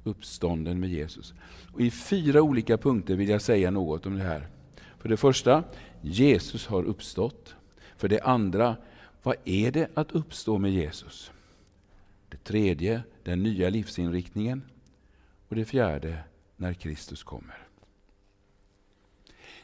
Uppstånden 0.04 0.80
med 0.80 0.88
Jesus. 0.90 1.34
Och 1.73 1.80
I 1.80 1.90
fyra 1.90 2.42
olika 2.42 2.78
punkter 2.78 3.14
vill 3.14 3.28
jag 3.28 3.42
säga 3.42 3.70
något 3.70 4.06
om 4.06 4.18
det 4.18 4.25
här. 4.25 4.49
För 4.99 5.08
det 5.08 5.16
första, 5.16 5.64
Jesus 6.00 6.66
har 6.66 6.84
uppstått. 6.84 7.54
För 7.96 8.08
det 8.08 8.20
andra, 8.20 8.76
vad 9.23 9.37
är 9.44 9.70
det 9.70 9.88
att 9.94 10.12
uppstå 10.12 10.58
med 10.58 10.73
Jesus? 10.73 11.30
Det 12.28 12.44
tredje, 12.44 13.02
den 13.23 13.42
nya 13.42 13.68
livsinriktningen. 13.70 14.62
Och 15.49 15.56
det 15.56 15.64
fjärde, 15.64 16.18
när 16.56 16.75
Kristus 16.75 17.23
kommer. 17.23 17.58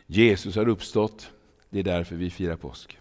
Jesus 0.07 0.57
har 0.57 0.69
uppstått, 0.69 1.31
det 1.71 1.79
är 1.79 1.85
därför 1.85 2.17
vi 2.17 2.31
firar 2.31 2.57
påsk. 2.57 2.99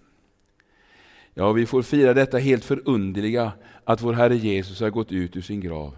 Ja, 1.34 1.52
vi 1.52 1.66
får 1.66 1.82
fira 1.82 2.14
detta 2.14 2.38
helt 2.38 2.66
förunderliga 2.66 3.52
att 3.84 4.02
vår 4.02 4.14
Herre 4.14 4.38
Jesus 4.38 4.80
har 4.80 4.90
gått 4.90 5.12
ut 5.12 5.36
ur 5.36 5.42
sin 5.42 5.60
grav. 5.60 5.96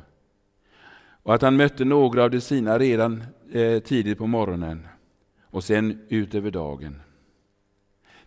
Och 1.23 1.33
att 1.33 1.41
han 1.41 1.55
mötte 1.55 1.85
några 1.85 2.23
av 2.23 2.31
de 2.31 2.41
sina 2.41 2.79
redan 2.79 3.23
eh, 3.51 3.79
tidigt 3.79 4.17
på 4.17 4.27
morgonen 4.27 4.87
och 5.43 5.63
sen 5.63 6.01
ut 6.09 6.35
över 6.35 6.51
dagen. 6.51 7.01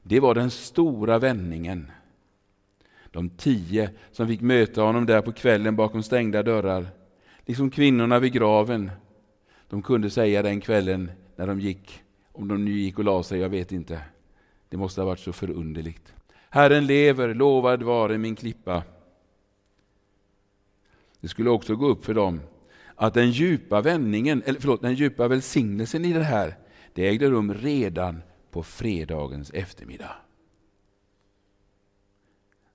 Det 0.03 0.21
var 0.21 0.35
den 0.35 0.51
stora 0.51 1.19
vändningen. 1.19 1.91
De 3.11 3.31
tio 3.31 3.91
som 4.13 4.29
fick 4.29 4.41
möta 4.41 4.83
honom 4.83 5.07
där 5.07 5.23
på 5.23 5.33
kvällen 5.33 5.77
bakom 5.77 6.03
stängda 6.03 6.43
dörrar, 6.43 6.87
liksom 7.47 7.71
kvinnorna 7.71 8.19
vid 8.19 8.33
graven. 8.33 8.91
De 9.69 9.83
kunde 9.83 10.11
säga 10.11 10.43
den 10.43 10.61
kvällen 10.61 11.11
när 11.37 11.47
de 11.47 11.61
gick, 11.61 12.03
om 12.33 12.49
de 12.49 12.65
nu 12.65 12.71
gick 12.71 12.99
och 12.99 13.05
la 13.05 13.23
sig, 13.23 13.41
jag 13.41 13.49
vet 13.49 13.73
inte. 13.73 14.01
Det 14.69 14.77
måste 14.77 15.01
ha 15.01 15.07
varit 15.07 15.21
så 15.21 15.33
förunderligt. 15.33 16.15
Herren 16.51 16.87
lever, 16.87 17.35
lovad 17.35 17.83
vare 17.83 18.19
min 18.19 18.37
klippa. 18.37 18.83
Det 21.21 21.29
skulle 21.29 21.51
också 21.51 21.77
gå 21.77 21.87
upp 21.87 22.05
för 22.05 22.15
dem 22.15 22.41
att 22.97 23.15
den 23.15 23.31
djupa 23.31 23.81
vändningen, 23.81 24.43
eller 24.47 24.61
förlåt, 24.61 24.83
den 24.83 24.95
djupa 24.95 25.29
välsignelsen 25.29 26.05
i 26.05 26.13
det 26.13 26.23
här, 26.23 26.59
det 26.93 27.09
ägde 27.09 27.31
rum 27.31 27.55
redan 27.55 28.23
på 28.51 28.63
fredagens 28.63 29.51
eftermiddag. 29.51 30.17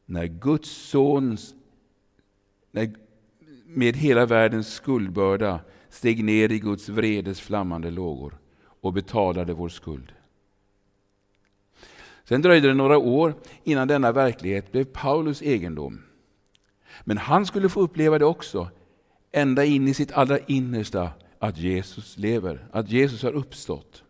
När 0.06 0.26
Guds 0.26 0.70
sons, 0.70 1.56
när, 2.72 2.96
med 3.66 3.98
hela 3.98 4.26
världens 4.26 4.74
skuldbörda 4.74 5.60
steg 5.90 6.24
ner 6.24 6.52
i 6.52 6.60
Guds 6.60 6.90
vredes 6.90 7.40
flammande 7.40 7.92
lågor 7.92 8.38
och 8.62 8.94
betalade 8.94 9.54
vår 9.54 9.70
skuld. 9.70 10.14
Sen 12.24 12.42
dröjde 12.42 12.68
det 12.68 12.74
några 12.74 12.98
år 12.98 13.34
innan 13.64 13.88
denna 13.88 14.12
verklighet 14.12 14.72
blev 14.72 14.84
Paulus 14.84 15.42
egendom. 15.42 16.02
Men 17.04 17.18
han 17.18 17.46
skulle 17.46 17.70
få 17.70 17.82
uppleva 17.82 18.20
det 18.20 18.26
också, 18.26 18.70
ända 19.32 19.66
in 19.66 19.88
i 19.88 19.94
sitt 19.94 20.12
allra 20.12 20.40
innersta, 20.40 21.12
att 21.40 21.58
Jesus 21.58 22.18
lever, 22.18 22.68
att 22.72 22.90
Jesus 22.90 23.24
har 23.24 23.32
uppstått. 23.32 24.04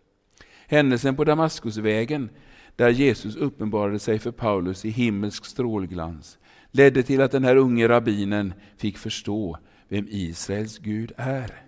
Händelsen 0.68 1.16
på 1.16 1.24
Damaskusvägen, 1.24 2.30
där 2.76 2.90
Jesus 2.90 3.36
uppenbarade 3.36 4.00
sig 4.00 4.20
för 4.20 4.32
Paulus 4.32 4.86
i 4.86 4.90
himmelsk 4.90 5.46
strålglans, 5.46 6.38
ledde 6.72 7.04
till 7.04 7.22
att 7.22 7.32
den 7.32 7.44
här 7.44 7.56
unge 7.56 7.88
rabbinen 7.88 8.54
fick 8.78 8.98
förstå 8.98 9.58
vem 9.88 10.08
Israels 10.10 10.78
Gud 10.78 11.12
är. 11.18 11.64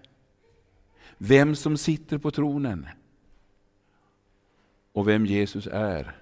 Vem 1.17 1.55
som 1.55 1.77
sitter 1.77 2.17
på 2.17 2.31
tronen 2.31 2.87
och 4.93 5.07
vem 5.07 5.25
Jesus 5.25 5.67
är. 5.67 6.15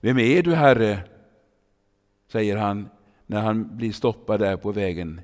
Vem 0.00 0.18
är 0.18 0.42
du, 0.42 0.54
Herre? 0.54 1.04
säger 2.28 2.56
han 2.56 2.88
när 3.30 3.40
han 3.40 3.76
blir 3.76 3.92
stoppad 3.92 4.40
där 4.40 4.56
på 4.56 4.72
vägen 4.72 5.20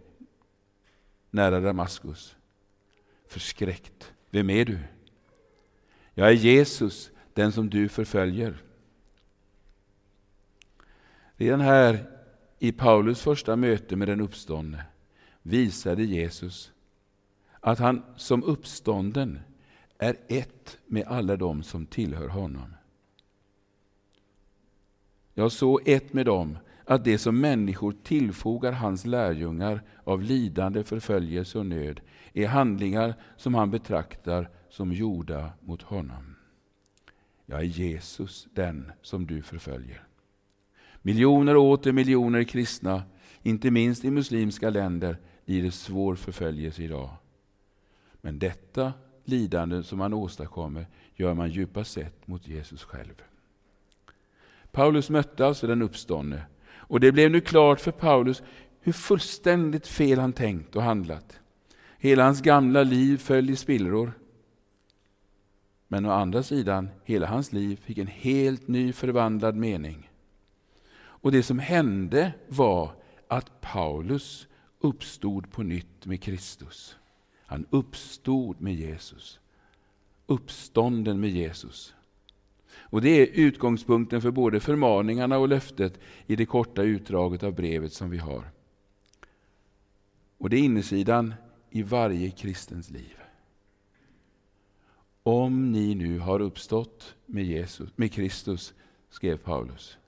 nära 1.31 1.61
Damaskus. 1.61 2.37
Förskräckt. 3.29 4.13
Vem 4.31 4.51
är 4.51 4.65
du? 4.65 4.79
Jag 6.15 6.29
är 6.29 6.33
Jesus, 6.33 7.11
den 7.35 7.53
som 7.53 7.71
du 7.71 7.89
förföljer. 7.89 8.63
Redan 11.35 11.61
här 11.61 12.19
i 12.59 12.73
Paulus 12.73 13.21
första 13.21 13.57
möte 13.57 13.97
med 13.97 14.09
den 14.09 14.21
uppståndne 14.21 14.85
visade 15.43 16.05
Jesus 16.05 16.73
att 17.61 17.79
han 17.79 18.03
som 18.17 18.45
uppstånden 18.45 19.39
är 19.99 20.17
ett 20.29 20.79
med 20.87 21.07
alla 21.07 21.37
dem 21.37 21.63
som 21.63 21.87
tillhör 21.87 22.29
honom. 22.29 22.75
Ja, 25.35 25.51
så 25.51 25.81
ett 25.85 26.13
med 26.13 26.27
dem 26.27 26.59
att 26.87 27.05
det 27.05 27.19
som 27.19 27.41
människor 27.41 27.95
tillfogar 28.03 28.73
hans 28.73 29.07
lärjungar 29.07 29.83
av 30.05 30.23
lidande, 30.23 30.85
förföljelse 30.85 31.59
och 31.59 31.67
nöd 31.67 32.01
är 32.33 32.47
handlingar 32.47 33.15
som 33.37 33.55
han 33.55 33.71
betraktar 33.71 34.51
som 34.69 34.93
gjorda 34.93 35.53
mot 35.61 35.83
honom. 35.83 36.37
Jag 37.47 37.61
är 37.61 37.65
Jesus, 37.65 38.47
den 38.55 38.93
som 39.03 39.27
du 39.27 39.43
förföljer. 39.43 40.03
Miljoner 41.03 41.57
och 41.57 41.65
åter 41.65 41.93
miljoner 41.93 42.45
kristna, 42.45 43.03
inte 43.43 43.71
minst 43.71 44.05
i 44.05 44.11
muslimska 44.11 44.71
länder, 44.71 45.19
lider 45.45 45.71
svår 45.71 46.15
förföljelse 46.15 46.83
idag. 46.83 47.11
Men 48.21 48.39
detta 48.39 48.93
lidande 49.25 49.83
som 49.83 49.99
man 49.99 50.15
åstadkommer 50.15 50.87
gör 51.15 51.35
man 51.35 51.51
djupast 51.51 51.93
sett 51.93 52.27
mot 52.27 52.49
Jesus 52.49 52.83
själv. 52.83 53.23
Paulus 54.73 55.11
mötte 55.11 55.47
alltså 55.47 55.67
den 55.67 55.83
uppståndne 55.83 56.43
och 56.89 57.01
det 57.01 57.13
blev 57.13 57.31
nu 57.31 57.41
klart 57.41 57.81
för 57.81 57.93
Paulus 57.93 58.43
hur 58.81 58.93
fullständigt 58.93 59.87
fel 59.87 60.19
han 60.19 60.33
tänkt 60.33 60.77
och 60.77 60.83
handlat. 60.83 61.41
Hela 61.99 62.25
hans 62.25 62.41
gamla 62.41 62.83
liv 62.83 63.17
föll 63.19 63.51
i 63.51 63.57
spillror. 63.57 64.13
Men 65.89 66.07
å 66.07 66.11
andra 66.11 66.43
sidan, 66.43 66.89
hela 67.05 67.27
hans 67.27 67.53
liv 67.53 67.77
fick 67.77 67.99
en 67.99 68.07
helt 68.07 68.69
ny 68.69 68.93
förvandlad 68.93 69.57
mening. 69.57 70.11
Och 70.99 71.33
det 71.33 71.43
som 71.43 71.59
hände 71.59 72.33
var 72.49 72.91
att 73.29 73.61
Paulus 73.61 74.47
uppstod 74.81 75.51
på 75.51 75.63
nytt 75.63 76.07
med 76.07 76.23
Kristus. 76.23 76.97
Han 77.47 77.67
uppstod 77.71 78.61
med 78.61 78.75
Jesus. 78.75 79.41
Uppstånden 80.27 81.21
med 81.21 81.31
Jesus. 81.31 81.95
Och 82.97 83.03
Det 83.03 83.11
är 83.11 83.27
utgångspunkten 83.27 84.23
för 84.23 84.31
både 84.31 84.61
förmaningarna 84.61 85.39
och 85.39 85.49
löftet 85.49 86.01
i 86.27 86.37
det 86.37 86.47
korta 86.47 86.83
utdraget 86.83 87.43
av 87.43 87.55
brevet 87.55 87.93
som 87.93 88.11
vi 88.11 88.19
har. 88.19 88.51
Och 90.39 90.51
det 90.51 90.57
är 90.57 90.61
insidan 90.61 91.35
i 91.71 91.83
varje 91.83 92.31
kristens 92.31 92.91
liv. 92.91 93.17
Om 95.23 95.73
ni 95.73 95.95
nu 95.95 96.19
har 96.19 96.41
uppstått 96.41 97.15
med, 97.27 97.45
Jesus, 97.45 97.91
med 97.97 98.13
Kristus, 98.13 98.75
skrev 99.11 99.37
Paulus. 99.37 99.99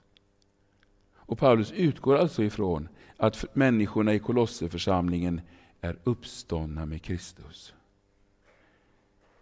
Och 1.17 1.39
Paulus 1.39 1.73
utgår 1.73 2.17
alltså 2.17 2.43
ifrån 2.43 2.89
att 3.17 3.45
människorna 3.55 4.15
i 4.15 4.19
Kolosserförsamlingen 4.19 5.41
är 5.81 5.99
uppståndna 6.05 6.87
med 6.87 7.03
Kristus. 7.03 7.75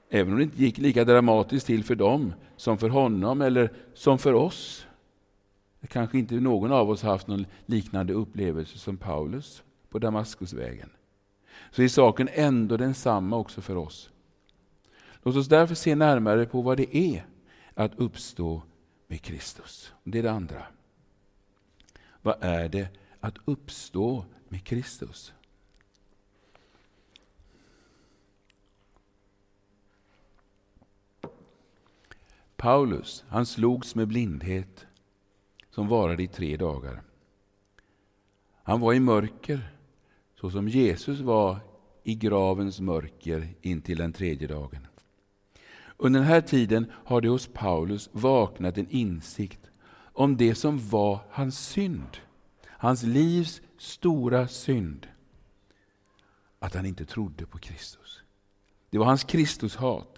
Även 0.09 0.33
om 0.33 0.39
det 0.39 0.45
inte 0.45 0.63
gick 0.63 0.79
lika 0.79 1.05
dramatiskt 1.05 1.67
till 1.67 1.85
för 1.85 1.95
dem 1.95 2.33
som 2.57 2.79
för 2.79 2.89
honom 2.89 3.41
eller 3.41 3.73
som 3.95 4.19
för 4.19 4.33
oss. 4.33 4.87
Kanske 5.89 6.19
inte 6.19 6.35
någon 6.35 6.73
av 6.73 6.91
oss 6.91 7.03
haft 7.03 7.27
någon 7.27 7.47
liknande 7.67 8.13
upplevelse 8.13 8.79
som 8.79 8.97
Paulus 8.97 9.63
på 9.91 9.99
Damaskusvägen. 9.99 10.91
Så 11.71 11.83
är 11.83 11.89
saken 11.89 12.29
ändå 12.33 12.77
densamma 12.77 13.37
också 13.37 13.61
för 13.61 13.77
oss. 13.77 14.11
Låt 15.23 15.37
oss 15.37 15.49
därför 15.49 15.75
se 15.75 15.95
närmare 15.95 16.47
på 16.47 16.63
vad 16.63 16.77
det 16.77 16.97
är 16.97 17.27
att 17.75 17.95
uppstå 17.95 18.63
med 19.07 19.23
Kristus. 19.23 19.93
Det 20.05 20.19
är 20.19 20.23
det 20.23 20.31
andra. 20.31 20.67
Vad 22.23 22.37
är 22.41 22.69
det 22.69 22.89
att 23.21 23.39
uppstå 23.45 24.25
med 24.49 24.65
Kristus? 24.65 25.33
Paulus 32.67 33.25
han 33.29 33.47
slogs 33.47 33.95
med 33.95 34.09
blindhet 34.09 34.87
som 35.71 35.89
varade 35.89 36.23
i 36.23 36.27
tre 36.27 36.57
dagar. 36.57 37.03
Han 38.63 38.81
var 38.81 38.93
i 38.93 39.01
mörker, 39.01 39.75
så 40.41 40.51
som 40.51 40.69
Jesus 40.69 41.21
var 41.21 41.59
i 42.03 42.15
gravens 42.15 42.81
mörker 42.81 43.55
intill 43.63 43.99
den 43.99 44.13
tredje 44.13 44.49
dagen. 44.49 44.87
Under 45.97 46.21
den 46.21 46.29
här 46.29 46.41
tiden 46.41 46.93
har 46.93 47.21
det 47.21 47.29
hos 47.29 47.47
Paulus 47.47 48.09
vaknat 48.13 48.79
en 48.79 48.91
insikt 48.91 49.71
om 49.97 50.37
det 50.37 50.55
som 50.55 50.89
var 50.89 51.21
hans 51.31 51.59
synd. 51.59 52.19
Hans 52.67 53.03
livs 53.03 53.63
stora 53.79 54.49
synd. 54.49 55.07
Att 56.59 56.75
han 56.75 56.87
inte 56.87 57.05
trodde 57.05 57.47
på 57.47 57.59
Kristus. 57.59 58.23
Det 58.91 58.99
var 58.99 59.07
hans 59.07 59.25
Kristushat 59.25 60.17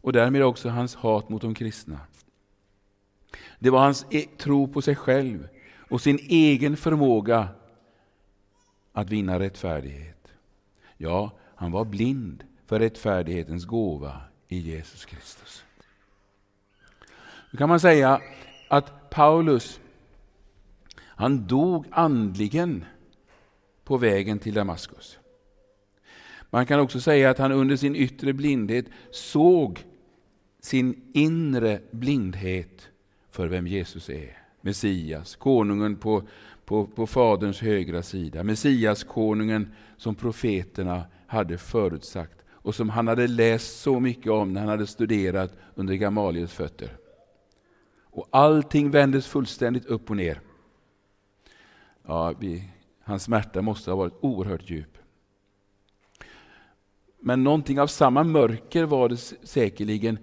och 0.00 0.12
därmed 0.12 0.42
också 0.42 0.68
hans 0.68 0.94
hat 0.94 1.28
mot 1.28 1.42
de 1.42 1.54
kristna. 1.54 2.00
Det 3.58 3.70
var 3.70 3.80
hans 3.80 4.06
e- 4.10 4.28
tro 4.38 4.68
på 4.68 4.82
sig 4.82 4.96
själv 4.96 5.48
och 5.90 6.00
sin 6.00 6.18
egen 6.28 6.76
förmåga 6.76 7.48
att 8.92 9.10
vinna 9.10 9.38
rättfärdighet. 9.38 10.32
Ja, 10.96 11.30
han 11.54 11.72
var 11.72 11.84
blind 11.84 12.44
för 12.66 12.78
rättfärdighetens 12.78 13.64
gåva 13.64 14.20
i 14.48 14.58
Jesus 14.58 15.04
Kristus. 15.04 15.64
Nu 17.50 17.56
kan 17.58 17.68
man 17.68 17.80
säga 17.80 18.20
att 18.68 19.10
Paulus 19.10 19.80
han 21.18 21.46
dog 21.46 21.86
andligen 21.90 22.84
på 23.84 23.96
vägen 23.96 24.38
till 24.38 24.54
Damaskus. 24.54 25.18
Man 26.50 26.66
kan 26.66 26.80
också 26.80 27.00
säga 27.00 27.30
att 27.30 27.38
han 27.38 27.52
under 27.52 27.76
sin 27.76 27.96
yttre 27.96 28.32
blindhet 28.32 28.86
såg 29.10 29.84
sin 30.60 31.10
inre 31.14 31.80
blindhet 31.90 32.88
för 33.30 33.48
vem 33.48 33.66
Jesus 33.66 34.10
är. 34.10 34.38
Messias, 34.60 35.36
konungen 35.36 35.96
på, 35.96 36.22
på, 36.64 36.86
på 36.86 37.06
Faderns 37.06 37.60
högra 37.60 38.02
sida. 38.02 38.42
Messias, 38.44 39.04
konungen 39.04 39.72
som 39.96 40.14
profeterna 40.14 41.04
hade 41.26 41.58
förutsagt 41.58 42.38
och 42.50 42.74
som 42.74 42.88
han 42.88 43.08
hade 43.08 43.26
läst 43.26 43.80
så 43.80 44.00
mycket 44.00 44.32
om 44.32 44.52
när 44.52 44.60
han 44.60 44.70
hade 44.70 44.86
studerat 44.86 45.52
under 45.74 45.94
Gamaliels 45.94 46.52
fötter. 46.52 46.96
Och 48.02 48.28
allting 48.30 48.90
vändes 48.90 49.26
fullständigt 49.26 49.86
upp 49.86 50.10
och 50.10 50.16
ner. 50.16 50.40
Ja, 52.06 52.34
vi, 52.38 52.70
hans 53.02 53.22
smärta 53.22 53.62
måste 53.62 53.90
ha 53.90 53.96
varit 53.96 54.18
oerhört 54.20 54.70
djup. 54.70 54.97
Men 57.28 57.44
någonting 57.44 57.80
av 57.80 57.86
samma 57.86 58.24
mörker 58.24 58.84
var 58.84 59.08
det 59.08 59.16
säkerligen 59.42 60.18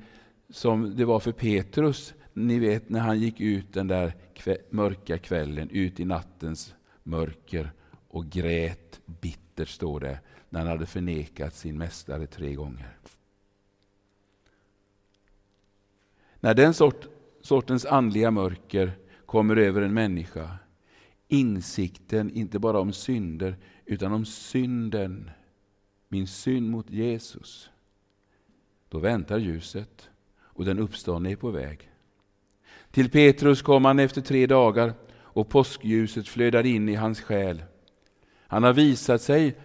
som 0.49 0.95
det 0.95 1.05
var 1.05 1.19
för 1.19 1.31
Petrus, 1.31 2.13
ni 2.33 2.59
vet 2.59 2.89
när 2.89 2.99
han 2.99 3.19
gick 3.19 3.41
ut 3.41 3.73
den 3.73 3.87
där 3.87 4.13
kväll, 4.33 4.57
mörka 4.69 5.17
kvällen, 5.17 5.69
ut 5.69 5.99
i 5.99 6.05
nattens 6.05 6.75
mörker 7.03 7.71
och 8.07 8.25
grät 8.25 9.01
bittert, 9.05 9.69
står 9.69 9.99
det, 9.99 10.19
när 10.49 10.59
han 10.59 10.69
hade 10.69 10.85
förnekat 10.85 11.55
sin 11.55 11.77
mästare 11.77 12.27
tre 12.27 12.53
gånger. 12.53 12.97
När 16.39 16.53
den 16.53 16.73
sort, 16.73 17.07
sortens 17.41 17.85
andliga 17.85 18.31
mörker 18.31 18.91
kommer 19.25 19.55
över 19.55 19.81
en 19.81 19.93
människa, 19.93 20.49
insikten 21.27 22.31
inte 22.31 22.59
bara 22.59 22.79
om 22.79 22.93
synder, 22.93 23.57
utan 23.85 24.13
om 24.13 24.25
synden, 24.25 25.31
min 26.07 26.27
synd 26.27 26.69
mot 26.69 26.89
Jesus, 26.89 27.69
då 28.89 28.99
väntar 28.99 29.37
ljuset 29.37 30.09
och 30.37 30.65
den 30.65 30.79
uppståndne 30.79 31.31
är 31.31 31.35
på 31.35 31.51
väg. 31.51 31.91
Till 32.91 33.09
Petrus 33.09 33.61
kom 33.61 33.85
han 33.85 33.99
efter 33.99 34.21
tre 34.21 34.47
dagar 34.47 34.93
och 35.15 35.49
påskljuset 35.49 36.27
flödade 36.27 36.69
in 36.69 36.89
i 36.89 36.95
hans 36.95 37.21
själ. 37.21 37.63
Han 38.47 38.63
har 38.63 38.73
visat 38.73 39.21
sig 39.21 39.55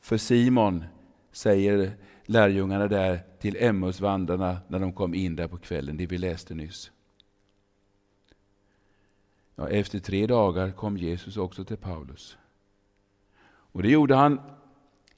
för 0.00 0.16
Simon, 0.16 0.84
säger 1.32 1.96
lärjungarna 2.26 2.88
där 2.88 3.20
till 3.40 3.56
Emmausvandrarna 3.60 4.58
när 4.68 4.78
de 4.78 4.92
kom 4.92 5.14
in 5.14 5.36
där 5.36 5.48
på 5.48 5.58
kvällen, 5.58 5.96
det 5.96 6.06
vi 6.06 6.18
läste 6.18 6.54
nyss. 6.54 6.90
Ja, 9.54 9.68
efter 9.68 9.98
tre 9.98 10.26
dagar 10.26 10.70
kom 10.70 10.96
Jesus 10.96 11.36
också 11.36 11.64
till 11.64 11.76
Paulus. 11.76 12.36
Och 13.44 13.82
det 13.82 13.90
gjorde 13.90 14.14
han 14.14 14.40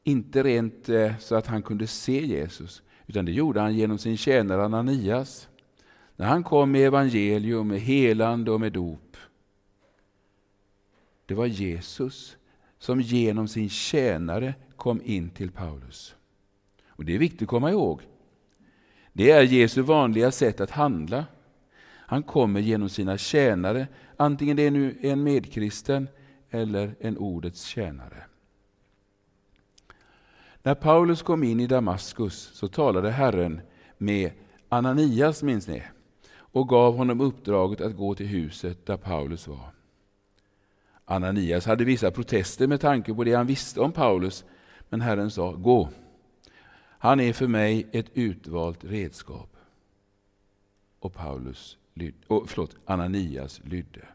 inte 0.04 0.42
rent 0.42 0.88
eh, 0.88 1.18
så 1.18 1.34
att 1.34 1.46
han 1.46 1.62
kunde 1.62 1.86
se 1.86 2.26
Jesus, 2.26 2.82
utan 3.06 3.24
det 3.24 3.32
gjorde 3.32 3.60
han 3.60 3.74
genom 3.74 3.98
sin 3.98 4.16
tjänare 4.16 4.64
Ananias. 4.64 5.48
När 6.16 6.26
han 6.26 6.44
kom 6.44 6.70
med 6.70 6.86
evangelium, 6.86 7.68
med 7.68 7.80
helande 7.80 8.50
och 8.50 8.60
med 8.60 8.72
dop. 8.72 9.16
Det 11.26 11.34
var 11.34 11.46
Jesus 11.46 12.36
som 12.78 13.00
genom 13.00 13.48
sin 13.48 13.68
tjänare 13.68 14.54
kom 14.76 15.00
in 15.04 15.30
till 15.30 15.50
Paulus. 15.50 16.14
Och 16.88 17.04
Det 17.04 17.14
är 17.14 17.18
viktigt 17.18 17.42
att 17.42 17.48
komma 17.48 17.70
ihåg. 17.70 18.00
Det 19.12 19.30
är 19.30 19.42
Jesu 19.42 19.82
vanliga 19.82 20.30
sätt 20.30 20.60
att 20.60 20.70
handla. 20.70 21.26
Han 22.06 22.22
kommer 22.22 22.60
genom 22.60 22.88
sina 22.88 23.18
tjänare, 23.18 23.86
antingen 24.16 24.56
det 24.56 24.62
är 24.62 24.70
nu 24.70 24.98
en 25.00 25.22
medkristen 25.22 26.08
eller 26.50 26.94
en 27.00 27.18
ordets 27.18 27.64
tjänare. 27.64 28.24
När 30.66 30.74
Paulus 30.74 31.22
kom 31.22 31.44
in 31.44 31.61
i 31.61 31.66
Damaskus 31.66 32.50
så 32.55 32.68
talade 32.68 33.11
Herren 33.11 33.61
med 33.98 34.31
Ananias, 34.68 35.42
minns 35.42 35.68
ni, 35.68 35.83
och 36.37 36.68
gav 36.68 36.96
honom 36.96 37.20
uppdraget 37.20 37.81
att 37.81 37.96
gå 37.96 38.14
till 38.14 38.27
huset 38.27 38.87
där 38.87 38.96
Paulus 38.96 39.48
var. 39.48 39.74
Ananias 41.05 41.66
hade 41.66 41.85
vissa 41.85 42.11
protester 42.11 42.66
med 42.66 42.81
tanke 42.81 43.14
på 43.14 43.24
det 43.24 43.35
han 43.35 43.46
visste 43.46 43.81
om 43.81 43.92
Paulus, 43.92 44.44
men 44.88 45.00
Herren 45.00 45.31
sa, 45.31 45.53
gå. 45.53 45.88
Han 46.98 47.20
är 47.20 47.33
för 47.33 47.46
mig 47.46 47.87
ett 47.92 48.11
utvalt 48.14 48.85
redskap. 48.85 49.57
Och 50.98 51.14
Paulus, 51.14 51.77
oh, 52.29 52.46
förlåt, 52.46 52.77
Ananias 52.85 53.61
lydde. 53.64 54.09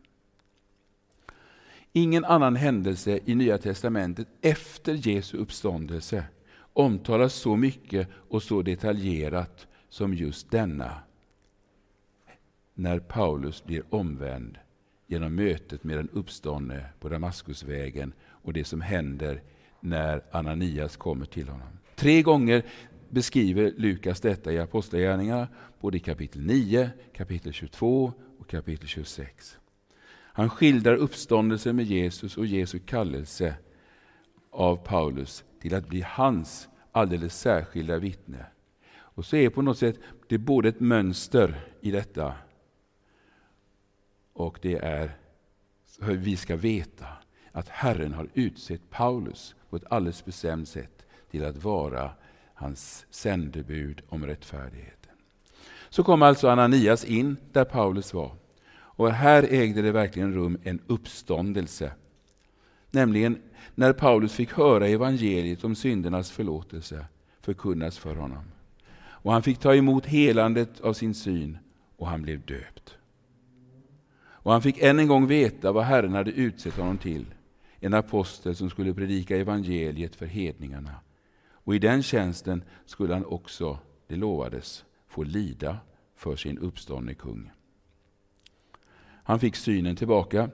Ingen 1.94 2.26
annan 2.26 2.56
händelse 2.56 3.20
i 3.26 3.36
Nya 3.36 3.58
testamentet 3.58 4.28
efter 4.42 5.08
Jesu 5.08 5.38
uppståndelse 5.38 6.26
omtalas 6.80 7.34
så 7.34 7.56
mycket 7.56 8.08
och 8.30 8.44
så 8.44 8.62
detaljerat 8.62 9.68
som 9.90 10.14
just 10.14 10.52
denna. 10.52 10.92
När 12.74 13.00
Paulus 13.00 13.64
blir 13.64 13.84
omvänd 13.90 14.58
genom 15.08 15.36
mötet 15.36 15.84
med 15.84 15.98
den 15.98 16.10
uppståndne 16.10 16.86
på 17.00 17.10
Damaskusvägen 17.10 18.14
och 18.22 18.54
det 18.54 18.64
som 18.64 18.82
händer 18.82 19.42
när 19.80 20.22
Ananias 20.32 20.98
kommer 20.98 21.26
till 21.26 21.48
honom. 21.48 21.68
Tre 21.96 22.22
gånger 22.22 22.66
beskriver 23.10 23.74
Lukas 23.78 24.22
detta 24.22 24.52
i 24.52 24.60
Apostlagärningarna, 24.60 25.48
både 25.80 25.98
i 25.98 26.00
kapitel 26.00 26.42
9, 26.42 26.90
kapitel 27.14 27.54
22 27.54 28.14
och 28.40 28.50
kapitel 28.50 28.88
26. 28.88 29.58
Han 30.12 30.50
skildrar 30.50 30.96
uppståndelsen 30.96 31.76
med 31.76 31.86
Jesus 31.86 32.38
och 32.38 32.46
Jesu 32.46 32.80
kallelse 32.80 33.56
av 34.52 34.76
Paulus 34.76 35.44
till 35.62 35.76
att 35.76 35.88
bli 35.88 36.02
hans 36.02 36.69
alldeles 36.92 37.40
särskilda 37.40 37.98
vittne. 37.98 38.46
Och 38.92 39.26
så 39.26 39.36
är 39.36 39.50
på 39.50 39.62
något 39.62 39.78
sätt 39.78 40.00
det 40.28 40.36
är 40.36 40.40
både 40.40 40.70
ett 40.70 40.80
mönster 40.80 41.62
i 41.82 41.92
detta 41.92 42.34
och 44.34 44.60
det 44.62 44.78
är 44.78 45.12
hur 46.02 46.18
vi 46.18 46.38
ska 46.38 46.56
veta 46.56 47.08
att 47.52 47.70
Herren 47.70 48.14
har 48.14 48.30
utsett 48.34 48.90
Paulus 48.90 49.56
på 49.70 49.76
ett 49.76 49.92
alldeles 49.92 50.26
bestämt 50.26 50.70
sätt 50.70 51.06
till 51.32 51.46
att 51.46 51.64
vara 51.64 52.12
hans 52.54 53.06
sändebud 53.10 54.02
om 54.10 54.26
rättfärdigheten. 54.26 55.12
Så 55.90 56.04
kom 56.04 56.22
alltså 56.22 56.48
Ananias 56.50 57.06
in 57.06 57.38
där 57.52 57.66
Paulus 57.66 58.14
var. 58.14 58.32
Och 58.72 59.12
här 59.12 59.44
ägde 59.50 59.82
det 59.82 59.92
verkligen 59.92 60.34
rum 60.34 60.58
en 60.64 60.80
uppståndelse. 60.88 61.92
Nämligen 62.92 63.42
när 63.76 63.94
Paulus 63.94 64.34
fick 64.34 64.54
höra 64.54 64.88
evangeliet 64.88 65.64
om 65.64 65.76
syndernas 65.76 66.32
förlåtelse 66.32 67.06
förkunnas 67.42 67.98
för 67.98 68.16
honom. 68.16 68.44
Och 69.22 69.34
han 69.34 69.44
fick 69.44 69.60
ta 69.60 69.76
emot 69.76 70.06
helandet 70.06 70.82
av 70.82 70.94
sin 70.94 71.14
syn 71.14 71.58
och 71.98 72.08
han 72.08 72.22
blev 72.22 72.46
döpt. 72.46 72.98
Och 74.42 74.52
han 74.52 74.62
fick 74.62 74.78
än 74.78 75.00
en 75.00 75.08
gång 75.08 75.28
veta 75.28 75.72
vad 75.72 75.84
Herren 75.84 76.14
hade 76.14 76.32
utsett 76.32 76.74
honom 76.74 76.98
till, 76.98 77.26
en 77.80 77.94
apostel 77.94 78.56
som 78.56 78.70
skulle 78.70 78.94
predika 78.94 79.38
evangeliet 79.38 80.16
för 80.16 80.26
hedningarna. 80.26 80.96
Och 81.52 81.76
i 81.76 81.80
den 81.80 82.04
tjänsten 82.04 82.64
skulle 82.86 83.14
han 83.14 83.26
också, 83.26 83.80
det 84.08 84.16
lovades, 84.16 84.86
få 85.08 85.24
lida 85.24 85.78
för 86.16 86.36
sin 86.36 86.58
uppståndne 86.58 87.14
kung. 87.14 87.52
Han 89.24 89.40
fick 89.40 89.56
synen 89.56 89.96
tillbaka. 89.96 90.50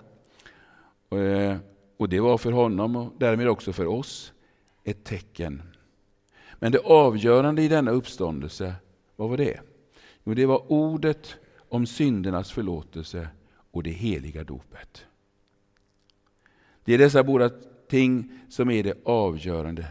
Eh, 1.09 1.57
och 1.97 2.09
det 2.09 2.19
var 2.19 2.37
för 2.37 2.51
honom 2.51 2.95
och 2.95 3.13
därmed 3.17 3.47
också 3.49 3.73
för 3.73 3.85
oss 3.85 4.33
ett 4.83 5.03
tecken. 5.03 5.61
Men 6.59 6.71
det 6.71 6.79
avgörande 6.79 7.61
i 7.61 7.67
denna 7.67 7.91
uppståndelse, 7.91 8.75
vad 9.15 9.29
var 9.29 9.37
det? 9.37 9.59
Jo, 10.23 10.33
det 10.33 10.45
var 10.45 10.71
ordet 10.71 11.35
om 11.69 11.85
syndernas 11.85 12.51
förlåtelse 12.51 13.27
och 13.71 13.83
det 13.83 13.91
heliga 13.91 14.43
dopet. 14.43 15.05
Det 16.83 16.93
är 16.93 16.97
dessa 16.97 17.23
båda 17.23 17.49
ting 17.87 18.39
som 18.49 18.69
är 18.69 18.83
det 18.83 18.97
avgörande. 19.03 19.87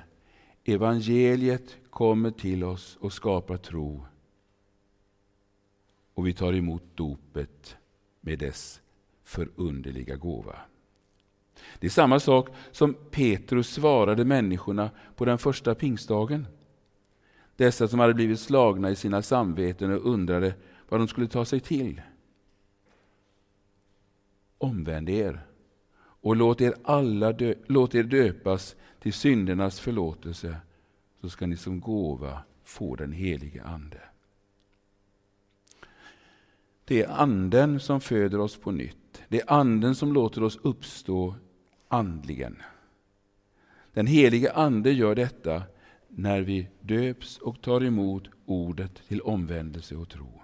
Evangeliet 0.64 1.77
kommer 1.90 2.31
till 2.31 2.64
oss 2.64 2.97
och 3.01 3.12
skapar 3.12 3.57
tro. 3.57 4.07
Och 6.14 6.27
vi 6.27 6.33
tar 6.33 6.53
emot 6.53 6.83
dopet 6.95 7.77
med 8.21 8.38
dess 8.38 8.81
förunderliga 9.25 10.17
gåva. 10.17 10.57
Det 11.79 11.87
är 11.87 11.90
samma 11.90 12.21
sak 12.21 12.49
som 12.73 12.95
Petrus 13.11 13.69
svarade 13.69 14.25
människorna 14.25 14.90
på 15.17 15.25
den 15.25 15.38
första 15.38 15.75
pingstdagen. 15.75 16.47
Dessa 17.57 17.88
som 17.88 17.99
hade 17.99 18.14
blivit 18.14 18.40
slagna 18.40 18.90
i 18.90 18.97
sina 18.97 19.23
samveten 19.23 19.93
och 19.93 20.07
undrade 20.07 20.55
vad 20.88 21.01
de 21.01 21.09
skulle 21.09 21.29
ta 21.29 21.45
sig 21.45 21.61
till. 21.61 22.03
Omvänd 24.59 25.11
er 25.11 25.47
och 25.97 26.37
låt 26.37 26.61
er, 26.61 26.75
alla 26.85 27.33
dö, 27.33 27.55
låt 27.67 27.95
er 27.95 28.03
döpas 28.03 28.77
till 29.01 29.12
syndernas 29.12 29.81
förlåtelse 29.81 30.57
så 31.21 31.31
ska 31.31 31.47
ni 31.47 31.57
som 31.57 31.81
gåva 31.81 32.38
få 32.64 32.97
den 32.97 33.12
helige 33.12 33.62
Ande. 33.64 34.01
Det 36.85 37.03
är 37.03 37.09
Anden 37.09 37.81
som 37.81 38.01
föder 38.01 38.40
oss 38.40 38.57
på 38.57 38.71
nytt. 38.71 39.23
Det 39.29 39.40
är 39.40 39.53
Anden 39.53 39.95
som 39.95 40.12
låter 40.12 40.43
oss 40.43 40.59
uppstå 40.62 41.35
andligen. 41.94 42.62
Den 43.92 44.07
helige 44.07 44.52
Ande 44.52 44.92
gör 44.92 45.14
detta 45.14 45.62
när 46.09 46.40
vi 46.40 46.68
döps 46.80 47.38
och 47.38 47.62
tar 47.62 47.85
emot 47.85 48.28
ordet 48.46 49.02
till 49.09 49.20
omvändelse 49.20 49.96
och 49.96 50.09
tro. 50.09 50.42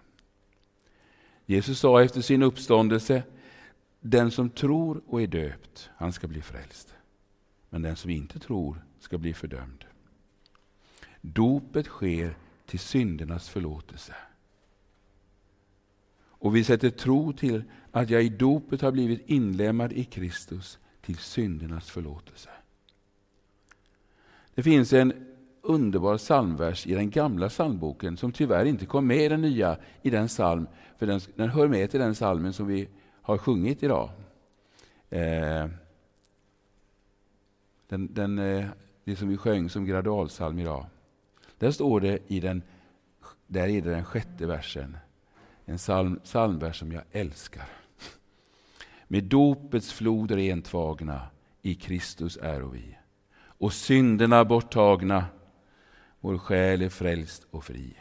Jesus 1.46 1.78
sa 1.78 2.02
efter 2.02 2.20
sin 2.20 2.42
uppståndelse, 2.42 3.22
den 4.00 4.30
som 4.30 4.50
tror 4.50 5.02
och 5.06 5.22
är 5.22 5.26
döpt, 5.26 5.90
han 5.96 6.12
ska 6.12 6.26
bli 6.26 6.42
frälst. 6.42 6.94
Men 7.70 7.82
den 7.82 7.96
som 7.96 8.10
inte 8.10 8.38
tror 8.38 8.84
ska 9.00 9.18
bli 9.18 9.34
fördömd. 9.34 9.84
Dopet 11.20 11.86
sker 11.86 12.36
till 12.66 12.78
syndernas 12.78 13.48
förlåtelse. 13.48 14.14
Och 16.42 16.56
vi 16.56 16.64
sätter 16.64 16.90
tro 16.90 17.32
till 17.32 17.64
att 17.90 18.10
jag 18.10 18.24
i 18.24 18.28
dopet 18.28 18.80
har 18.80 18.92
blivit 18.92 19.28
inlemmad 19.28 19.92
i 19.92 20.04
Kristus 20.04 20.78
till 21.10 21.18
syndernas 21.18 21.90
förlåtelse. 21.90 22.48
Det 24.54 24.62
finns 24.62 24.92
en 24.92 25.12
underbar 25.62 26.18
psalmvers 26.18 26.86
i 26.86 26.94
den 26.94 27.10
gamla 27.10 27.48
psalmboken 27.48 28.16
som 28.16 28.32
tyvärr 28.32 28.64
inte 28.64 28.86
kom 28.86 29.06
med 29.06 29.24
i 29.24 29.28
den 29.28 29.40
nya, 29.40 29.76
i 30.02 30.10
den 30.10 30.28
psalm, 30.28 30.66
för 30.98 31.06
den, 31.06 31.20
den 31.34 31.48
hör 31.48 31.68
med 31.68 31.90
till 31.90 32.00
den 32.00 32.14
psalmen 32.14 32.52
som 32.52 32.66
vi 32.66 32.88
har 33.22 33.38
sjungit 33.38 33.82
idag. 33.82 34.10
Eh, 35.10 35.66
den, 37.88 38.14
den, 38.14 38.38
eh, 38.38 38.66
det 39.04 39.16
som 39.16 39.28
vi 39.28 39.36
sjöng 39.36 39.70
som 39.70 39.86
gradualsalm 39.86 40.58
idag. 40.58 40.86
Där 41.58 41.70
står 41.70 42.00
det 42.00 42.18
i 42.26 42.40
den, 42.40 42.62
där 43.46 43.68
är 43.68 43.82
det 43.82 43.90
den 43.90 44.04
sjätte 44.04 44.46
versen, 44.46 44.96
en 45.64 45.76
psalm, 45.76 46.20
psalmvers 46.24 46.78
som 46.78 46.92
jag 46.92 47.02
älskar. 47.12 47.79
Med 49.12 49.24
dopets 49.24 49.92
flod 49.92 50.30
rentvagna, 50.30 51.20
i 51.62 51.74
Kristus 51.74 52.38
är 52.42 52.60
vi. 52.60 52.96
Och 53.42 53.72
synderna 53.72 54.44
borttagna, 54.44 55.24
vår 56.20 56.38
själ 56.38 56.82
är 56.82 56.88
frälst 56.88 57.46
och 57.50 57.64
fri. 57.64 57.94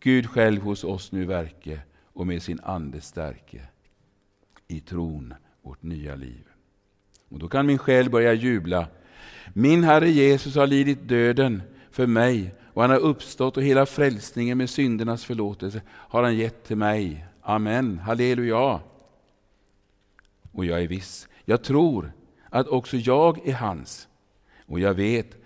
Gud 0.00 0.30
själv 0.30 0.62
hos 0.62 0.84
oss 0.84 1.12
nu 1.12 1.24
verke 1.24 1.80
och 2.12 2.26
med 2.26 2.42
sin 2.42 2.60
ande 2.62 3.00
stärke 3.00 3.60
i 4.68 4.80
tron 4.80 5.34
vårt 5.62 5.82
nya 5.82 6.14
liv. 6.14 6.44
Och 7.28 7.38
Då 7.38 7.48
kan 7.48 7.66
min 7.66 7.78
själ 7.78 8.10
börja 8.10 8.32
jubla. 8.32 8.86
Min 9.52 9.84
Herre 9.84 10.10
Jesus 10.10 10.54
har 10.56 10.66
lidit 10.66 11.08
döden 11.08 11.62
för 11.90 12.06
mig 12.06 12.54
och 12.62 12.82
han 12.82 12.90
har 12.90 12.98
uppstått 12.98 13.56
och 13.56 13.62
hela 13.62 13.86
frälsningen 13.86 14.58
med 14.58 14.70
syndernas 14.70 15.24
förlåtelse 15.24 15.82
har 15.88 16.22
han 16.22 16.36
gett 16.36 16.64
till 16.64 16.76
mig. 16.76 17.26
Amen, 17.42 17.98
halleluja. 17.98 18.80
Och 20.54 20.64
jag 20.64 20.82
är 20.82 20.88
viss, 20.88 21.28
jag 21.44 21.64
tror 21.64 22.12
att 22.50 22.68
också 22.68 22.96
jag 22.96 23.48
är 23.48 23.52
hans. 23.52 24.08
Och 24.66 24.80
jag 24.80 24.94
vet 24.94 25.36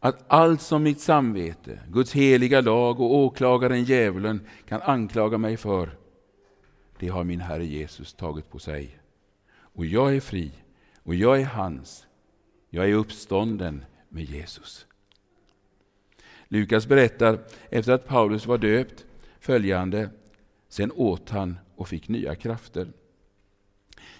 att 0.00 0.24
allt 0.28 0.60
som 0.60 0.82
mitt 0.82 1.00
samvete, 1.00 1.80
Guds 1.88 2.12
heliga 2.12 2.60
lag 2.60 3.00
och 3.00 3.14
åklagaren 3.14 3.84
djävulen 3.84 4.46
kan 4.68 4.82
anklaga 4.82 5.38
mig 5.38 5.56
för, 5.56 5.98
det 6.98 7.08
har 7.08 7.24
min 7.24 7.40
Herre 7.40 7.64
Jesus 7.64 8.14
tagit 8.14 8.50
på 8.50 8.58
sig. 8.58 8.98
Och 9.56 9.86
jag 9.86 10.16
är 10.16 10.20
fri, 10.20 10.52
och 11.02 11.14
jag 11.14 11.40
är 11.40 11.44
hans. 11.44 12.06
Jag 12.70 12.90
är 12.90 12.94
uppstånden 12.94 13.84
med 14.08 14.24
Jesus. 14.24 14.86
Lukas 16.48 16.86
berättar 16.86 17.38
efter 17.70 17.92
att 17.92 18.06
Paulus 18.06 18.46
var 18.46 18.58
döpt 18.58 19.04
följande. 19.40 20.10
Sen 20.68 20.92
åt 20.92 21.30
han 21.30 21.58
och 21.76 21.88
fick 21.88 22.08
nya 22.08 22.34
krafter. 22.34 22.88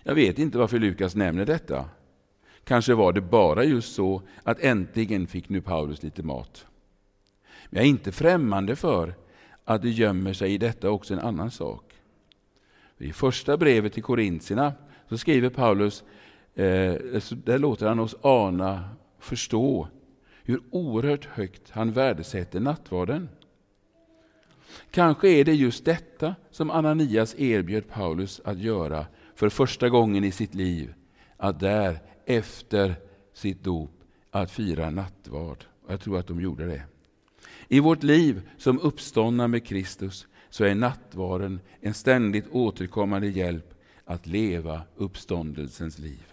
Jag 0.06 0.14
vet 0.14 0.38
inte 0.38 0.58
varför 0.58 0.78
Lukas 0.78 1.14
nämner 1.14 1.46
detta. 1.46 1.84
Kanske 2.64 2.94
var 2.94 3.12
det 3.12 3.20
bara 3.20 3.64
just 3.64 3.94
så 3.94 4.22
att 4.42 4.60
äntligen 4.60 5.26
fick 5.26 5.48
nu 5.48 5.60
Paulus 5.60 6.02
lite 6.02 6.22
mat. 6.22 6.66
Men 7.70 7.76
jag 7.76 7.84
är 7.84 7.90
inte 7.90 8.12
främmande 8.12 8.76
för 8.76 9.14
att 9.64 9.82
det 9.82 9.90
gömmer 9.90 10.32
sig 10.32 10.52
i 10.54 10.58
detta 10.58 10.90
också 10.90 11.14
en 11.14 11.20
annan 11.20 11.50
sak. 11.50 11.92
I 12.98 13.12
första 13.12 13.56
brevet 13.56 13.92
till 13.92 14.02
Korintierna 14.02 14.72
så 15.08 15.18
skriver 15.18 15.50
Paulus, 15.50 16.04
eh, 16.54 16.94
där 17.30 17.58
låter 17.58 17.86
han 17.86 17.98
oss 17.98 18.16
ana, 18.20 18.88
förstå 19.18 19.88
hur 20.42 20.60
oerhört 20.70 21.24
högt 21.24 21.70
han 21.70 21.92
värdesätter 21.92 22.60
nattvarden. 22.60 23.28
Kanske 24.90 25.28
är 25.28 25.44
det 25.44 25.54
just 25.54 25.84
detta 25.84 26.34
som 26.50 26.70
Ananias 26.70 27.34
erbjöd 27.38 27.88
Paulus 27.88 28.40
att 28.44 28.58
göra 28.58 29.06
för 29.34 29.48
första 29.48 29.88
gången 29.88 30.24
i 30.24 30.32
sitt 30.32 30.54
liv, 30.54 30.94
att 31.36 31.60
där 31.60 31.98
efter 32.26 32.94
sitt 33.32 33.64
dop 33.64 33.90
att 34.30 34.50
fira 34.50 34.90
nattvard. 34.90 35.64
Jag 35.88 36.00
tror 36.00 36.18
att 36.18 36.26
de 36.26 36.40
gjorde 36.40 36.66
det. 36.66 36.82
I 37.68 37.80
vårt 37.80 38.02
liv 38.02 38.48
som 38.58 38.80
uppståndna 38.80 39.48
med 39.48 39.66
Kristus 39.66 40.26
så 40.50 40.64
är 40.64 40.74
nattvarden 40.74 41.60
en 41.80 41.94
ständigt 41.94 42.48
återkommande 42.50 43.28
hjälp 43.28 43.74
att 44.04 44.26
leva 44.26 44.82
uppståndelsens 44.96 45.98
liv. 45.98 46.32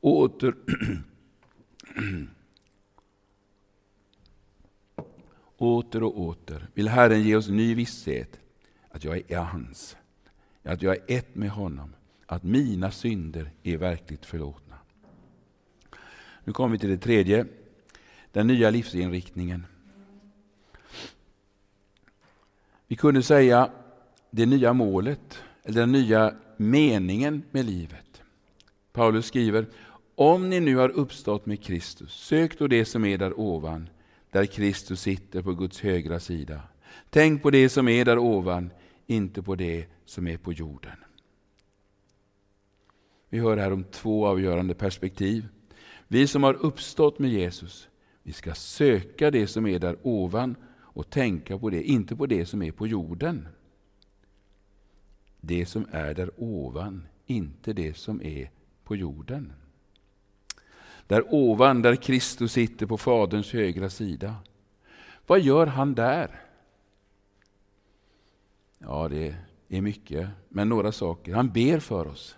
Åter 0.00 0.54
Åter 5.56 6.02
och 6.02 6.20
åter 6.20 6.68
vill 6.74 6.88
Herren 6.88 7.22
ge 7.22 7.36
oss 7.36 7.48
ny 7.48 7.74
visshet 7.74 8.40
att 8.90 9.04
jag 9.04 9.30
är 9.30 9.38
hans, 9.38 9.96
att 10.62 10.82
jag 10.82 10.96
är 10.96 11.02
ett 11.18 11.34
med 11.34 11.50
honom, 11.50 11.94
att 12.30 12.42
mina 12.42 12.90
synder 12.90 13.50
är 13.62 13.76
verkligt 13.76 14.26
förlåtna. 14.26 14.74
Nu 16.44 16.52
kommer 16.52 16.72
vi 16.72 16.78
till 16.78 16.88
det 16.88 16.98
tredje, 16.98 17.46
den 18.32 18.46
nya 18.46 18.70
livsinriktningen. 18.70 19.66
Vi 22.86 22.96
kunde 22.96 23.22
säga 23.22 23.70
det 24.30 24.46
nya 24.46 24.72
målet, 24.72 25.42
eller 25.62 25.80
den 25.80 25.92
nya 25.92 26.34
meningen 26.56 27.42
med 27.50 27.64
livet. 27.64 28.22
Paulus 28.92 29.26
skriver, 29.26 29.66
om 30.14 30.50
ni 30.50 30.60
nu 30.60 30.76
har 30.76 30.88
uppstått 30.88 31.46
med 31.46 31.62
Kristus, 31.62 32.12
sök 32.12 32.58
då 32.58 32.66
det 32.66 32.84
som 32.84 33.04
är 33.04 33.18
där 33.18 33.40
ovan, 33.40 33.88
där 34.30 34.46
Kristus 34.46 35.00
sitter 35.00 35.42
på 35.42 35.52
Guds 35.52 35.80
högra 35.80 36.20
sida. 36.20 36.60
Tänk 37.10 37.42
på 37.42 37.50
det 37.50 37.68
som 37.68 37.88
är 37.88 38.04
där 38.04 38.18
ovan, 38.18 38.70
inte 39.06 39.42
på 39.42 39.54
det 39.54 39.86
som 40.04 40.26
är 40.26 40.36
på 40.36 40.52
jorden. 40.52 40.96
Vi 43.28 43.38
hör 43.38 43.56
här 43.56 43.72
om 43.72 43.84
två 43.84 44.26
avgörande 44.26 44.74
perspektiv. 44.74 45.48
Vi 46.08 46.26
som 46.26 46.42
har 46.42 46.54
uppstått 46.54 47.18
med 47.18 47.30
Jesus, 47.30 47.88
vi 48.22 48.32
ska 48.32 48.54
söka 48.54 49.30
det 49.30 49.46
som 49.46 49.66
är 49.66 49.78
där 49.78 49.96
ovan 50.02 50.56
och 50.76 51.10
tänka 51.10 51.58
på 51.58 51.70
det, 51.70 51.82
inte 51.82 52.16
på 52.16 52.26
det 52.26 52.46
som 52.46 52.62
är 52.62 52.72
på 52.72 52.86
jorden. 52.86 53.48
Det 55.40 55.66
som 55.66 55.86
är 55.92 56.14
där 56.14 56.30
ovan, 56.36 57.06
inte 57.26 57.72
det 57.72 57.96
som 57.96 58.22
är 58.22 58.50
på 58.84 58.96
jorden. 58.96 59.52
Där 61.06 61.34
ovan, 61.34 61.82
där 61.82 61.96
Kristus 61.96 62.52
sitter 62.52 62.86
på 62.86 62.98
Faderns 62.98 63.52
högra 63.52 63.90
sida. 63.90 64.36
Vad 65.26 65.40
gör 65.40 65.66
han 65.66 65.94
där? 65.94 66.42
Ja, 68.78 69.08
det 69.08 69.34
är 69.68 69.80
mycket, 69.80 70.28
men 70.48 70.68
några 70.68 70.92
saker. 70.92 71.34
Han 71.34 71.48
ber 71.48 71.78
för 71.78 72.06
oss. 72.06 72.37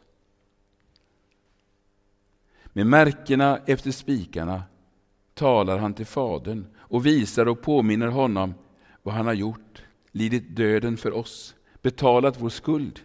Med 2.73 2.87
märkena 2.87 3.59
efter 3.67 3.91
spikarna 3.91 4.63
talar 5.35 5.79
han 5.79 5.95
till 5.95 6.07
Fadern 6.07 6.67
och 6.79 7.07
visar 7.07 7.49
och 7.49 7.63
påminner 7.63 8.07
honom 8.07 8.55
vad 9.03 9.15
han 9.15 9.27
har 9.27 9.35
gjort, 9.35 9.83
lidit 10.13 10.57
döden 10.57 10.97
för 10.97 11.13
oss, 11.13 11.55
betalat 11.83 12.41
vår 12.41 12.49
skuld 12.49 13.01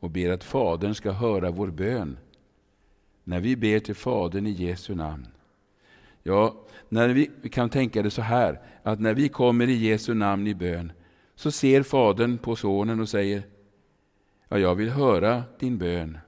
och 0.00 0.10
ber 0.10 0.30
att 0.30 0.44
Fadern 0.44 0.94
ska 0.94 1.10
höra 1.10 1.50
vår 1.50 1.68
bön 1.68 2.18
när 3.24 3.40
vi 3.40 3.56
ber 3.56 3.78
till 3.78 3.94
Fadern 3.94 4.46
i 4.46 4.50
Jesu 4.50 4.94
namn. 4.94 5.26
Ja, 6.22 6.66
när 6.88 7.08
vi, 7.08 7.30
vi 7.42 7.48
kan 7.48 7.70
tänka 7.70 8.02
det 8.02 8.10
så 8.10 8.22
här, 8.22 8.60
att 8.82 9.00
när 9.00 9.14
vi 9.14 9.28
kommer 9.28 9.68
i 9.68 9.74
Jesu 9.74 10.14
namn 10.14 10.46
i 10.46 10.54
bön, 10.54 10.92
så 11.34 11.50
ser 11.50 11.82
Fadern 11.82 12.38
på 12.38 12.56
Sonen 12.56 13.00
och 13.00 13.08
säger, 13.08 13.42
ja, 14.48 14.58
jag 14.58 14.74
vill 14.74 14.90
höra 14.90 15.42
din 15.58 15.78
bön. 15.78 16.18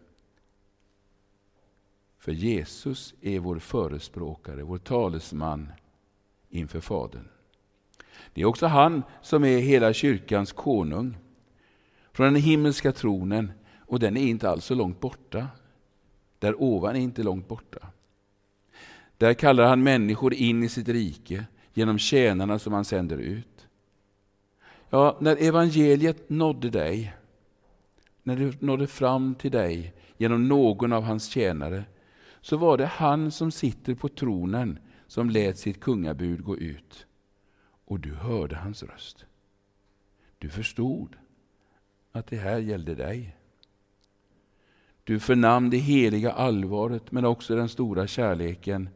För 2.21 2.33
Jesus 2.33 3.15
är 3.21 3.39
vår 3.39 3.59
förespråkare, 3.59 4.63
vår 4.63 4.79
talesman 4.79 5.73
inför 6.49 6.81
Fadern. 6.81 7.29
Det 8.35 8.41
är 8.41 8.45
också 8.45 8.67
han 8.67 9.03
som 9.23 9.45
är 9.45 9.59
hela 9.59 9.93
kyrkans 9.93 10.53
konung. 10.53 11.17
Från 12.13 12.33
den 12.33 12.43
himmelska 12.43 12.93
tronen, 12.93 13.53
och 13.87 14.01
den 14.01 14.17
är 14.17 14.23
inte 14.23 14.51
alls 14.51 14.65
så 14.65 14.75
långt 14.75 15.01
borta. 15.01 15.49
Där 16.39 16.63
ovan 16.63 16.97
är 16.97 17.01
inte 17.01 17.23
långt 17.23 17.49
borta. 17.49 17.87
Där 19.19 19.35
kallar 19.35 19.65
han 19.65 19.83
människor 19.83 20.35
in 20.35 20.63
i 20.63 20.69
sitt 20.69 20.89
rike 20.89 21.45
genom 21.75 21.99
tjänarna 21.99 22.59
som 22.59 22.73
han 22.73 22.85
sänder 22.85 23.19
ut. 23.19 23.69
Ja, 24.91 25.17
när 25.21 25.37
evangeliet 25.37 26.31
nådde 26.31 26.71
dig, 26.71 27.15
när 28.23 28.37
det 28.37 28.63
nådde 28.63 28.87
fram 28.87 29.35
till 29.35 29.51
dig 29.51 29.95
genom 30.17 30.49
någon 30.49 30.93
av 30.93 31.03
hans 31.03 31.29
tjänare, 31.29 31.85
så 32.41 32.57
var 32.57 32.77
det 32.77 32.87
han 32.87 33.31
som 33.31 33.51
sitter 33.51 33.95
på 33.95 34.09
tronen 34.09 34.79
som 35.07 35.31
lät 35.31 35.59
sitt 35.59 35.81
kungabud 35.81 36.45
gå 36.45 36.57
ut. 36.57 37.07
Och 37.85 38.01
du 38.01 38.15
hörde 38.15 38.57
hans 38.57 38.83
röst. 38.83 39.27
Du 40.39 40.49
förstod 40.49 41.17
att 42.13 42.27
det 42.27 42.37
här 42.37 42.59
gällde 42.59 42.95
dig. 42.95 43.37
Du 45.05 45.21
förnam 45.21 45.71
det 45.71 45.77
heliga 45.77 46.33
allvaret 46.33 47.13
men 47.13 47.25
också 47.25 47.57
den 47.57 47.69
stora 47.69 48.07
kärleken 48.07 48.89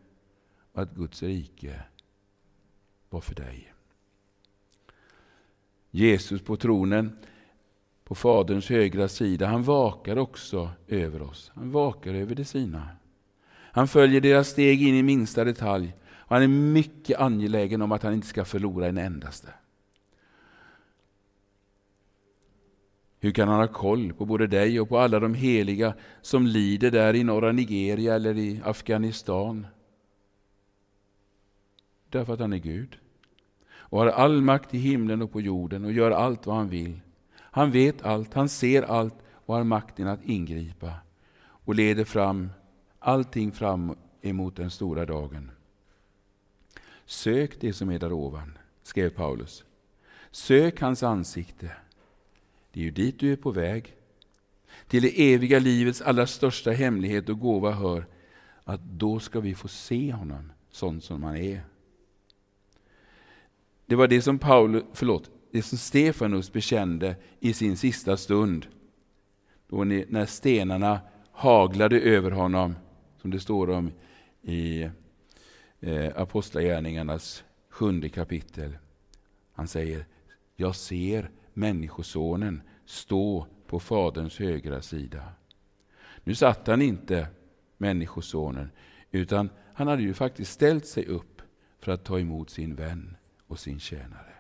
och 0.72 0.82
att 0.82 0.94
Guds 0.94 1.22
rike 1.22 1.82
var 3.10 3.20
för 3.20 3.34
dig. 3.34 3.74
Jesus 5.90 6.42
på 6.42 6.56
tronen, 6.56 7.18
på 8.04 8.14
Faderns 8.14 8.68
högra 8.68 9.08
sida, 9.08 9.46
han 9.46 9.62
vakar 9.62 10.16
också 10.16 10.70
över 10.88 11.22
oss. 11.22 11.52
Han 11.54 11.70
vakar 11.70 12.14
över 12.14 12.34
de 12.34 12.44
sina. 12.44 12.88
Han 13.74 13.88
följer 13.88 14.20
deras 14.20 14.48
steg 14.48 14.82
in 14.82 14.94
i 14.94 15.02
minsta 15.02 15.44
detalj. 15.44 15.94
och 16.18 16.34
Han 16.34 16.42
är 16.42 16.48
mycket 16.48 17.20
angelägen 17.20 17.82
om 17.82 17.92
att 17.92 18.02
han 18.02 18.12
inte 18.12 18.26
ska 18.26 18.44
förlora 18.44 18.86
en 18.86 18.98
endaste. 18.98 19.48
Hur 23.20 23.32
kan 23.32 23.48
han 23.48 23.60
ha 23.60 23.68
koll 23.68 24.12
på 24.12 24.24
både 24.24 24.46
dig 24.46 24.80
och 24.80 24.88
på 24.88 24.98
alla 24.98 25.20
de 25.20 25.34
heliga 25.34 25.94
som 26.22 26.46
lider 26.46 26.90
där 26.90 27.14
i 27.14 27.24
norra 27.24 27.52
Nigeria 27.52 28.14
eller 28.14 28.38
i 28.38 28.60
Afghanistan? 28.64 29.66
Därför 32.08 32.34
att 32.34 32.40
han 32.40 32.52
är 32.52 32.58
Gud 32.58 32.98
och 33.72 33.98
har 33.98 34.06
all 34.06 34.42
makt 34.42 34.74
i 34.74 34.78
himlen 34.78 35.22
och 35.22 35.32
på 35.32 35.40
jorden 35.40 35.84
och 35.84 35.92
gör 35.92 36.10
allt 36.10 36.46
vad 36.46 36.56
han 36.56 36.68
vill. 36.68 37.00
Han 37.36 37.70
vet 37.70 38.02
allt, 38.02 38.34
han 38.34 38.48
ser 38.48 38.82
allt 38.82 39.14
och 39.32 39.54
har 39.54 39.64
makten 39.64 40.08
att 40.08 40.24
ingripa 40.24 40.92
och 41.38 41.74
leder 41.74 42.04
fram 42.04 42.50
allting 43.04 43.52
fram 43.52 43.96
emot 44.22 44.56
den 44.56 44.70
stora 44.70 45.06
dagen. 45.06 45.50
Sök 47.06 47.60
det 47.60 47.72
som 47.72 47.90
är 47.90 47.98
där 47.98 48.12
ovan, 48.12 48.58
skrev 48.82 49.10
Paulus. 49.10 49.64
Sök 50.30 50.80
hans 50.80 51.02
ansikte 51.02 51.70
det 52.72 52.80
är 52.80 52.84
ju 52.84 52.90
dit 52.90 53.18
du 53.18 53.32
är 53.32 53.36
på 53.36 53.50
väg. 53.50 53.94
Till 54.88 55.02
det 55.02 55.34
eviga 55.34 55.58
livets 55.58 56.02
allra 56.02 56.26
största 56.26 56.70
hemlighet 56.70 57.28
och 57.28 57.38
gåva 57.38 57.70
hör 57.70 58.06
att 58.64 58.80
då 58.84 59.20
ska 59.20 59.40
vi 59.40 59.54
få 59.54 59.68
se 59.68 60.12
honom 60.12 60.52
sån 60.70 61.00
som 61.00 61.22
han 61.22 61.36
är. 61.36 61.60
Det 63.86 63.96
var 63.96 64.08
det 64.08 64.22
som, 64.22 64.38
Paulus, 64.38 64.84
förlåt, 64.92 65.30
det 65.50 65.62
som 65.62 65.78
Stefanus 65.78 66.52
bekände 66.52 67.16
i 67.40 67.52
sin 67.52 67.76
sista 67.76 68.16
stund. 68.16 68.66
Då 69.68 69.84
när 69.84 70.26
stenarna 70.26 71.00
haglade 71.32 72.00
över 72.00 72.30
honom, 72.30 72.74
som 73.24 73.30
det 73.30 73.40
står 73.40 73.70
om 73.70 73.92
i 74.42 74.90
eh, 75.80 76.12
Apostlagärningarnas 76.16 77.44
sjunde 77.68 78.08
kapitel. 78.08 78.76
Han 79.52 79.68
säger, 79.68 80.06
jag 80.56 80.76
ser 80.76 81.30
Människosonen 81.54 82.62
stå 82.84 83.46
på 83.66 83.80
Faderns 83.80 84.38
högra 84.38 84.82
sida. 84.82 85.22
Nu 86.24 86.34
satt 86.34 86.66
han 86.66 86.82
inte, 86.82 87.26
Människosonen, 87.76 88.70
utan 89.10 89.50
han 89.74 89.88
hade 89.88 90.02
ju 90.02 90.14
faktiskt 90.14 90.52
ställt 90.52 90.86
sig 90.86 91.06
upp 91.06 91.42
för 91.80 91.92
att 91.92 92.04
ta 92.04 92.20
emot 92.20 92.50
sin 92.50 92.74
vän 92.74 93.16
och 93.46 93.58
sin 93.58 93.80
tjänare. 93.80 94.34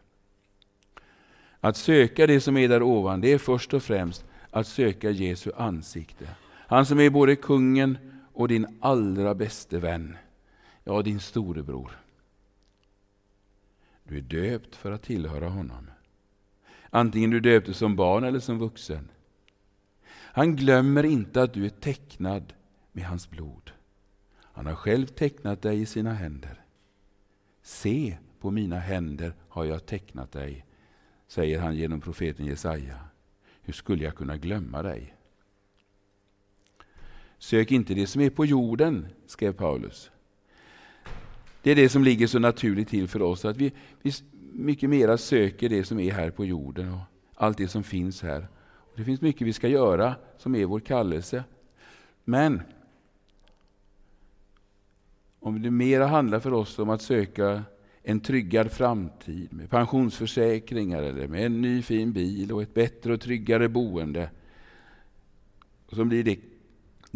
Att 1.60 1.76
söka 1.76 2.26
det 2.26 2.40
som 2.40 2.56
är 2.56 2.68
där 2.68 2.82
ovan, 2.82 3.20
det 3.20 3.32
är 3.32 3.38
först 3.38 3.74
och 3.74 3.82
främst 3.82 4.24
att 4.50 4.66
söka 4.66 5.10
Jesu 5.10 5.50
ansikte. 5.56 6.28
Han 6.46 6.86
som 6.86 7.00
är 7.00 7.10
både 7.10 7.36
kungen 7.36 7.98
och 8.34 8.48
din 8.48 8.78
allra 8.80 9.34
bäste 9.34 9.78
vän, 9.78 10.16
ja, 10.84 11.02
din 11.02 11.20
storebror. 11.20 12.00
Du 14.04 14.16
är 14.16 14.22
döpt 14.22 14.76
för 14.76 14.92
att 14.92 15.02
tillhöra 15.02 15.48
honom. 15.48 15.90
Antingen 16.90 17.30
du 17.30 17.40
döptes 17.40 17.76
som 17.76 17.96
barn 17.96 18.24
eller 18.24 18.40
som 18.40 18.58
vuxen. 18.58 19.08
Han 20.10 20.56
glömmer 20.56 21.04
inte 21.04 21.42
att 21.42 21.54
du 21.54 21.64
är 21.64 21.70
tecknad 21.70 22.52
med 22.92 23.04
hans 23.04 23.30
blod. 23.30 23.70
Han 24.36 24.66
har 24.66 24.74
själv 24.74 25.06
tecknat 25.06 25.62
dig 25.62 25.80
i 25.80 25.86
sina 25.86 26.12
händer. 26.12 26.64
Se, 27.62 28.18
på 28.40 28.50
mina 28.50 28.78
händer 28.78 29.34
har 29.48 29.64
jag 29.64 29.86
tecknat 29.86 30.32
dig, 30.32 30.66
säger 31.26 31.60
han 31.60 31.76
genom 31.76 32.00
profeten 32.00 32.46
Jesaja. 32.46 32.98
Hur 33.62 33.72
skulle 33.72 34.04
jag 34.04 34.14
kunna 34.14 34.36
glömma 34.36 34.82
dig? 34.82 35.14
Sök 37.44 37.72
inte 37.72 37.94
det 37.94 38.06
som 38.06 38.20
är 38.20 38.30
på 38.30 38.46
jorden, 38.46 39.06
skrev 39.26 39.52
Paulus. 39.52 40.10
Det 41.62 41.70
är 41.70 41.76
det 41.76 41.88
som 41.88 42.04
ligger 42.04 42.26
så 42.26 42.38
naturligt 42.38 42.88
till 42.88 43.08
för 43.08 43.22
oss, 43.22 43.44
att 43.44 43.56
vi, 43.56 43.72
vi 44.02 44.12
mycket 44.52 44.90
mera 44.90 45.18
söker 45.18 45.68
det 45.68 45.84
som 45.84 46.00
är 46.00 46.12
här 46.12 46.30
på 46.30 46.44
jorden 46.44 46.92
och 46.92 47.00
allt 47.34 47.58
det 47.58 47.68
som 47.68 47.82
finns 47.82 48.22
här. 48.22 48.48
Och 48.62 48.92
det 48.96 49.04
finns 49.04 49.20
mycket 49.20 49.46
vi 49.46 49.52
ska 49.52 49.68
göra 49.68 50.14
som 50.38 50.54
är 50.54 50.64
vår 50.64 50.80
kallelse. 50.80 51.44
Men 52.24 52.62
om 55.40 55.62
det 55.62 55.70
mera 55.70 56.06
handlar 56.06 56.40
för 56.40 56.52
oss 56.52 56.78
om 56.78 56.90
att 56.90 57.02
söka 57.02 57.62
en 58.02 58.20
tryggad 58.20 58.72
framtid 58.72 59.52
med 59.52 59.70
pensionsförsäkringar 59.70 61.02
eller 61.02 61.28
med 61.28 61.46
en 61.46 61.60
ny 61.60 61.82
fin 61.82 62.12
bil 62.12 62.52
och 62.52 62.62
ett 62.62 62.74
bättre 62.74 63.12
och 63.12 63.20
tryggare 63.20 63.68
boende. 63.68 64.30
Så 65.92 66.04
blir 66.04 66.24
det 66.24 66.53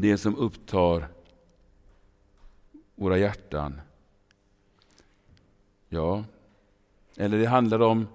det 0.01 0.19
som 0.19 0.37
upptar 0.37 1.09
våra 2.95 3.19
hjärtan. 3.19 3.81
Ja, 5.89 6.25
eller 7.17 7.39
det 7.39 7.47
handlar 7.47 7.81
om 7.81 8.07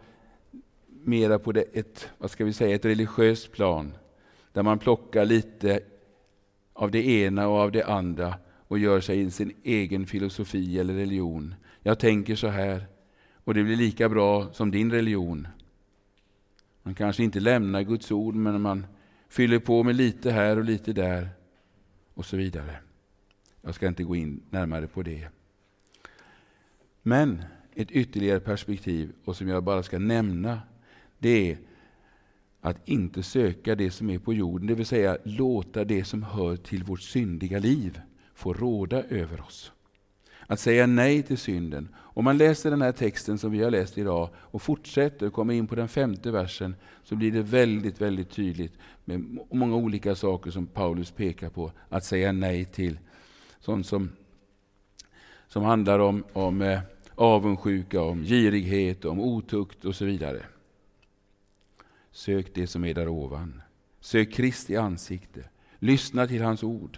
mera 0.88 1.39
på 1.39 1.52
det, 1.52 1.62
ett, 1.74 2.10
vad 2.17 2.32
ska 2.32 2.46
vi 2.46 2.54
säga, 2.54 2.76
ett 2.76 2.86
religiöst 2.86 3.52
plan. 3.52 3.93
Där 4.52 4.63
man 4.63 4.80
plockar 4.80 5.26
lite 5.26 5.80
av 6.74 6.91
det 6.91 7.08
ena 7.08 7.48
och 7.48 7.58
av 7.58 7.72
det 7.72 7.84
andra 7.84 8.36
och 8.67 8.80
gör 8.80 9.00
sig 9.00 9.32
sin 9.32 9.54
egen 9.63 10.06
filosofi 10.06 10.80
eller 10.80 10.93
religion. 10.93 11.56
Jag 11.82 12.00
tänker 12.00 12.36
så 12.36 12.48
här 12.48 12.86
och 13.43 13.54
det 13.54 13.63
blir 13.63 13.76
lika 13.76 14.10
bra 14.10 14.54
som 14.54 14.72
din 14.72 14.91
religion. 14.91 15.48
Man 16.84 16.96
kanske 16.96 17.24
inte 17.24 17.39
lämnar 17.39 17.82
Guds 17.82 18.12
ord 18.12 18.36
men 18.36 18.62
man 18.62 18.86
fyller 19.30 19.60
på 19.60 19.84
med 19.84 19.96
lite 19.96 20.32
här 20.32 20.58
och 20.58 20.63
lite 20.63 20.93
där 20.93 21.30
och 22.13 22.26
så 22.26 22.38
vidare. 22.38 22.78
Jag 23.62 23.76
ska 23.76 23.88
inte 23.88 24.04
gå 24.04 24.15
in 24.15 24.41
närmare 24.49 24.88
på 24.88 25.04
det. 25.04 25.28
Men 27.02 27.43
ett 27.76 27.91
ytterligare 27.91 28.39
perspektiv, 28.39 29.13
och 29.26 29.36
som 29.36 29.47
jag 29.47 29.63
bara 29.63 29.84
ska 29.84 29.99
nämna, 29.99 30.62
det 31.19 31.52
är 31.52 31.58
att 32.62 32.88
inte 32.89 33.23
söka 33.23 33.76
det 33.76 33.91
som 33.91 34.10
är 34.10 34.19
på 34.19 34.34
jorden, 34.34 34.67
det 34.67 34.76
vill 34.76 34.86
säga 34.86 35.17
låta 35.23 35.84
det 35.84 36.04
som 36.04 36.23
hör 36.23 36.56
till 36.56 36.84
vårt 36.84 37.02
syndiga 37.02 37.60
liv 37.60 38.02
få 38.34 38.54
råda 38.54 39.04
över 39.04 39.41
oss. 39.41 39.71
Att 40.47 40.60
säga 40.60 40.88
nej 40.88 41.23
till 41.23 41.38
synden. 41.38 41.89
Om 41.95 42.23
man 42.25 42.38
läser 42.38 42.71
den 42.71 42.82
här 42.82 42.91
texten 42.91 43.38
som 43.38 43.51
vi 43.51 43.63
har 43.63 43.71
läst 43.71 43.97
idag 43.97 44.29
och 44.36 44.62
fortsätter 44.62 45.27
och 45.27 45.34
kommer 45.34 45.53
in 45.53 45.67
på 45.67 45.75
den 45.75 45.88
femte 45.88 46.32
versen 46.32 46.75
så 47.03 47.15
blir 47.15 47.32
det 47.32 47.41
väldigt, 47.41 48.01
väldigt 48.01 48.29
tydligt 48.29 48.73
med 49.06 49.39
många 49.51 49.75
olika 49.75 50.15
saker 50.15 50.51
som 50.51 50.67
Paulus 50.67 51.12
pekar 51.12 51.49
på 51.49 51.71
att 51.89 52.06
säga 52.06 52.32
nej 52.32 52.65
till. 52.65 52.99
Sånt 53.60 53.86
som, 53.86 54.10
som 55.47 55.63
handlar 55.63 55.99
om, 55.99 56.23
om 56.34 56.62
eh, 56.62 56.79
avundsjuka, 57.15 58.01
om 58.01 58.23
girighet, 58.23 59.06
om 59.06 59.19
otukt 59.19 59.86
och 59.86 59.95
så 59.95 60.06
vidare. 60.06 60.41
Sök 62.12 62.53
det 62.53 62.67
som 62.67 62.86
är 62.86 62.93
där 62.93 63.08
ovan. 63.08 63.62
Sök 63.99 64.34
Kristi 64.34 64.75
ansikte. 64.75 65.43
Lyssna 65.79 66.27
till 66.27 66.41
hans 66.41 66.63
ord. 66.63 66.97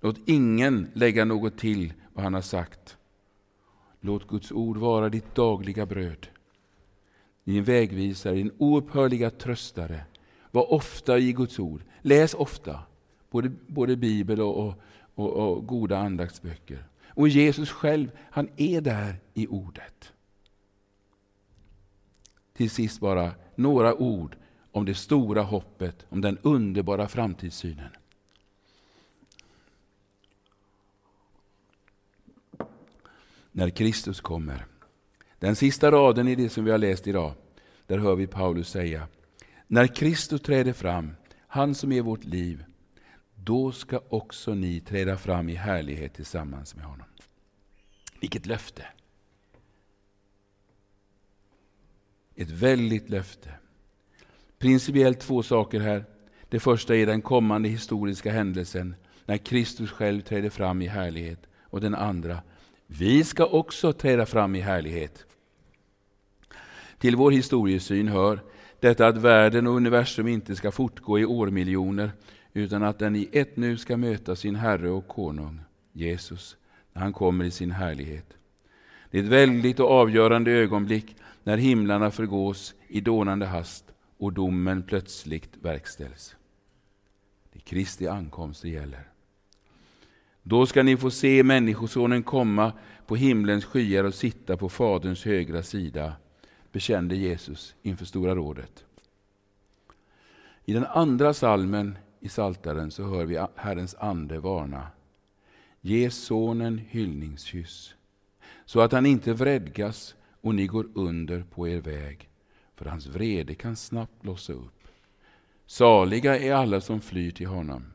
Låt 0.00 0.16
ingen 0.26 0.90
lägga 0.92 1.24
något 1.24 1.58
till 1.58 1.92
vad 2.14 2.24
han 2.24 2.34
har 2.34 2.40
sagt. 2.40 2.96
Låt 4.00 4.28
Guds 4.28 4.52
ord 4.52 4.76
vara 4.76 5.08
ditt 5.08 5.34
dagliga 5.34 5.86
bröd. 5.86 6.26
Din 7.44 7.64
vägvisare, 7.64 8.34
din 8.34 8.52
oupphörliga 8.58 9.30
tröstare. 9.30 10.04
Var 10.50 10.72
ofta 10.72 11.18
i 11.18 11.32
Guds 11.32 11.58
ord. 11.58 11.82
Läs 12.02 12.34
ofta, 12.34 12.80
både, 13.30 13.52
både 13.66 13.96
Bibel 13.96 14.40
och, 14.40 14.66
och, 14.66 14.74
och, 15.14 15.32
och 15.32 15.66
goda 15.66 15.98
andaktsböcker. 15.98 16.84
Och 17.08 17.28
Jesus 17.28 17.70
själv, 17.70 18.10
han 18.30 18.48
är 18.56 18.80
där 18.80 19.20
i 19.34 19.46
ordet. 19.46 20.12
Till 22.52 22.70
sist 22.70 23.00
bara 23.00 23.32
några 23.54 23.94
ord 23.94 24.36
om 24.72 24.84
det 24.84 24.94
stora 24.94 25.42
hoppet, 25.42 26.06
om 26.08 26.20
den 26.20 26.38
underbara 26.42 27.08
framtidssynen. 27.08 27.90
När 33.56 33.70
Kristus 33.70 34.20
kommer. 34.20 34.66
Den 35.38 35.56
sista 35.56 35.90
raden 35.90 36.28
i 36.28 36.34
det 36.34 36.48
som 36.48 36.64
vi 36.64 36.70
har 36.70 36.78
läst 36.78 37.06
idag, 37.06 37.32
där 37.86 37.98
hör 37.98 38.16
vi 38.16 38.26
Paulus 38.26 38.68
säga, 38.68 39.08
när 39.66 39.86
Kristus 39.86 40.40
träder 40.40 40.72
fram, 40.72 41.16
han 41.46 41.74
som 41.74 41.92
är 41.92 42.02
vårt 42.02 42.24
liv, 42.24 42.64
då 43.34 43.72
ska 43.72 44.00
också 44.08 44.54
ni 44.54 44.80
träda 44.80 45.16
fram 45.16 45.48
i 45.48 45.54
härlighet 45.54 46.14
tillsammans 46.14 46.74
med 46.74 46.84
honom. 46.84 47.06
Vilket 48.20 48.46
löfte! 48.46 48.86
Ett 52.34 52.50
väldigt 52.50 53.10
löfte. 53.10 53.50
Principiellt 54.58 55.20
två 55.20 55.42
saker 55.42 55.80
här. 55.80 56.04
Det 56.48 56.60
första 56.60 56.96
är 56.96 57.06
den 57.06 57.22
kommande 57.22 57.68
historiska 57.68 58.32
händelsen 58.32 58.94
när 59.26 59.36
Kristus 59.36 59.90
själv 59.90 60.20
träder 60.20 60.50
fram 60.50 60.82
i 60.82 60.86
härlighet. 60.86 61.40
Och 61.62 61.80
den 61.80 61.94
andra, 61.94 62.42
vi 62.86 63.24
ska 63.24 63.46
också 63.46 63.92
träda 63.92 64.26
fram 64.26 64.54
i 64.54 64.60
härlighet. 64.60 65.26
Till 66.98 67.16
vår 67.16 67.30
historiesyn 67.30 68.08
hör 68.08 68.40
detta 68.80 69.06
att 69.06 69.16
världen 69.16 69.66
och 69.66 69.74
universum 69.76 70.28
inte 70.28 70.56
ska 70.56 70.72
fortgå 70.72 71.18
i 71.18 71.24
årmiljoner 71.24 72.12
utan 72.52 72.82
att 72.82 72.98
den 72.98 73.16
i 73.16 73.28
ett 73.32 73.56
nu 73.56 73.76
ska 73.76 73.96
möta 73.96 74.36
sin 74.36 74.54
Herre 74.54 74.90
och 74.90 75.08
Konung, 75.08 75.60
Jesus, 75.92 76.56
när 76.92 77.02
han 77.02 77.12
kommer 77.12 77.44
i 77.44 77.50
sin 77.50 77.70
härlighet. 77.70 78.36
Det 79.10 79.18
är 79.18 79.22
ett 79.22 79.28
väldigt 79.28 79.80
och 79.80 79.90
avgörande 79.90 80.50
ögonblick 80.50 81.16
när 81.42 81.56
himlarna 81.56 82.10
förgås 82.10 82.74
i 82.88 83.00
dånande 83.00 83.46
hast 83.46 83.84
och 84.18 84.32
domen 84.32 84.82
plötsligt 84.82 85.56
verkställs. 85.62 86.36
Det 87.52 87.58
är 87.58 87.60
Kristi 87.60 88.08
ankomst 88.08 88.62
det 88.62 88.68
gäller. 88.68 89.13
Då 90.46 90.66
ska 90.66 90.82
ni 90.82 90.96
få 90.96 91.10
se 91.10 91.42
Människosonen 91.42 92.22
komma 92.22 92.72
på 93.06 93.16
himlens 93.16 93.64
skyar 93.64 94.04
och 94.04 94.14
sitta 94.14 94.56
på 94.56 94.68
Faderns 94.68 95.24
högra 95.24 95.62
sida, 95.62 96.12
bekände 96.72 97.16
Jesus 97.16 97.74
inför 97.82 98.04
Stora 98.04 98.34
rådet. 98.34 98.84
I 100.64 100.72
den 100.72 100.86
andra 100.86 101.34
salmen 101.34 101.98
i 102.20 102.28
Saltaren 102.28 102.90
så 102.90 103.04
hör 103.04 103.24
vi 103.24 103.46
Herrens 103.56 103.94
ande 103.94 104.38
varna. 104.38 104.86
Ge 105.80 106.10
sonen 106.10 106.78
hyllningskyss, 106.78 107.94
så 108.64 108.80
att 108.80 108.92
han 108.92 109.06
inte 109.06 109.32
vredgas 109.32 110.14
och 110.40 110.54
ni 110.54 110.66
går 110.66 110.86
under 110.94 111.42
på 111.42 111.68
er 111.68 111.80
väg, 111.80 112.28
för 112.76 112.84
hans 112.84 113.06
vrede 113.06 113.54
kan 113.54 113.76
snabbt 113.76 114.22
blossa 114.22 114.52
upp. 114.52 114.88
Saliga 115.66 116.38
är 116.38 116.52
alla 116.52 116.80
som 116.80 117.00
flyr 117.00 117.30
till 117.30 117.46
honom. 117.46 117.93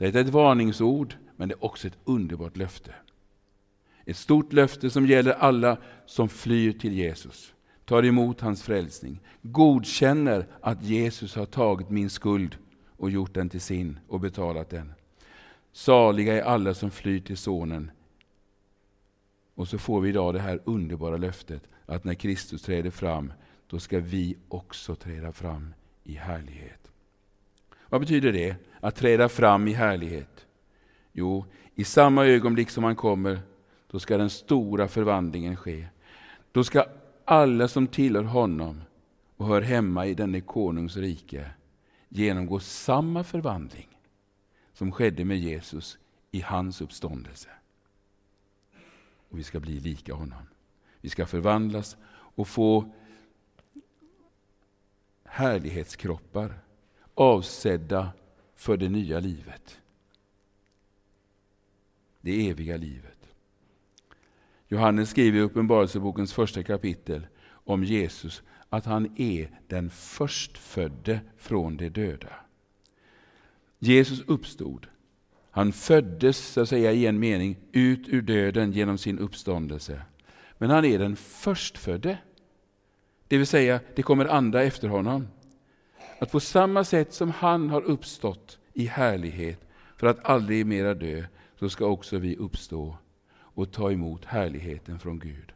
Det 0.00 0.14
är 0.14 0.20
ett 0.20 0.28
varningsord, 0.28 1.14
men 1.36 1.48
det 1.48 1.54
är 1.54 1.64
också 1.64 1.86
ett 1.86 1.98
underbart 2.04 2.56
löfte. 2.56 2.94
Ett 4.04 4.16
stort 4.16 4.52
löfte 4.52 4.90
som 4.90 5.06
gäller 5.06 5.32
alla 5.32 5.76
som 6.06 6.28
flyr 6.28 6.72
till 6.72 6.92
Jesus, 6.92 7.54
tar 7.84 8.04
emot 8.04 8.40
hans 8.40 8.62
frälsning, 8.62 9.20
godkänner 9.42 10.46
att 10.60 10.82
Jesus 10.82 11.34
har 11.34 11.46
tagit 11.46 11.90
min 11.90 12.10
skuld 12.10 12.56
och 12.96 13.10
gjort 13.10 13.34
den 13.34 13.48
till 13.48 13.60
sin 13.60 13.98
och 14.08 14.20
betalat 14.20 14.70
den. 14.70 14.92
Saliga 15.72 16.36
är 16.36 16.42
alla 16.42 16.74
som 16.74 16.90
flyr 16.90 17.20
till 17.20 17.36
Sonen. 17.36 17.90
Och 19.54 19.68
så 19.68 19.78
får 19.78 20.00
vi 20.00 20.08
idag 20.08 20.34
det 20.34 20.40
här 20.40 20.60
underbara 20.64 21.16
löftet 21.16 21.62
att 21.86 22.04
när 22.04 22.14
Kristus 22.14 22.62
träder 22.62 22.90
fram, 22.90 23.32
då 23.66 23.78
ska 23.78 23.98
vi 23.98 24.36
också 24.48 24.94
träda 24.94 25.32
fram 25.32 25.74
i 26.04 26.14
härlighet. 26.14 26.79
Vad 27.90 28.00
betyder 28.00 28.32
det, 28.32 28.56
att 28.80 28.96
träda 28.96 29.28
fram 29.28 29.68
i 29.68 29.72
härlighet? 29.72 30.46
Jo, 31.12 31.44
i 31.74 31.84
samma 31.84 32.26
ögonblick 32.26 32.70
som 32.70 32.84
han 32.84 32.96
kommer, 32.96 33.40
då 33.90 33.98
ska 33.98 34.18
den 34.18 34.30
stora 34.30 34.88
förvandlingen 34.88 35.56
ske. 35.56 35.86
Då 36.52 36.64
ska 36.64 36.84
alla 37.24 37.68
som 37.68 37.86
tillhör 37.86 38.22
honom 38.22 38.82
och 39.36 39.46
hör 39.46 39.62
hemma 39.62 40.06
i 40.06 40.14
denne 40.14 40.40
konungs 40.40 40.96
rike 40.96 41.50
genomgå 42.08 42.60
samma 42.60 43.24
förvandling 43.24 43.98
som 44.72 44.92
skedde 44.92 45.24
med 45.24 45.38
Jesus 45.38 45.98
i 46.30 46.40
hans 46.40 46.80
uppståndelse. 46.80 47.48
Och 49.28 49.38
vi 49.38 49.42
ska 49.42 49.60
bli 49.60 49.80
lika 49.80 50.14
honom. 50.14 50.42
Vi 51.00 51.08
ska 51.08 51.26
förvandlas 51.26 51.96
och 52.12 52.48
få 52.48 52.92
härlighetskroppar 55.24 56.54
avsedda 57.20 58.08
för 58.54 58.76
det 58.76 58.88
nya 58.88 59.20
livet. 59.20 59.80
Det 62.20 62.48
eviga 62.48 62.76
livet. 62.76 63.18
Johannes 64.68 65.10
skriver 65.10 65.38
i 65.38 65.42
Uppenbarelsebokens 65.42 66.32
första 66.32 66.62
kapitel 66.62 67.26
om 67.50 67.84
Jesus 67.84 68.42
att 68.68 68.84
han 68.84 69.14
är 69.16 69.50
den 69.68 69.90
förstfödde 69.90 71.20
från 71.36 71.76
de 71.76 71.88
döda. 71.88 72.32
Jesus 73.78 74.22
uppstod. 74.26 74.86
Han 75.50 75.72
föddes 75.72 76.38
så 76.38 76.60
att 76.60 76.68
säga 76.68 76.92
i 76.92 77.06
en 77.06 77.18
mening 77.18 77.56
ut 77.72 78.08
ur 78.08 78.22
döden 78.22 78.72
genom 78.72 78.98
sin 78.98 79.18
uppståndelse. 79.18 80.02
Men 80.58 80.70
han 80.70 80.84
är 80.84 80.98
den 80.98 81.16
förstfödde. 81.16 82.18
Det 83.28 83.38
vill 83.38 83.46
säga, 83.46 83.80
det 83.94 84.02
kommer 84.02 84.24
andra 84.24 84.62
efter 84.62 84.88
honom. 84.88 85.26
Att 86.20 86.32
på 86.32 86.40
samma 86.40 86.84
sätt 86.84 87.12
som 87.12 87.30
han 87.30 87.70
har 87.70 87.82
uppstått 87.82 88.58
i 88.72 88.86
härlighet 88.86 89.60
för 89.96 90.06
att 90.06 90.24
aldrig 90.24 90.66
mera 90.66 90.94
dö, 90.94 91.24
så 91.58 91.68
ska 91.68 91.86
också 91.86 92.18
vi 92.18 92.36
uppstå 92.36 92.96
och 93.32 93.72
ta 93.72 93.92
emot 93.92 94.24
härligheten 94.24 94.98
från 94.98 95.18
Gud. 95.18 95.52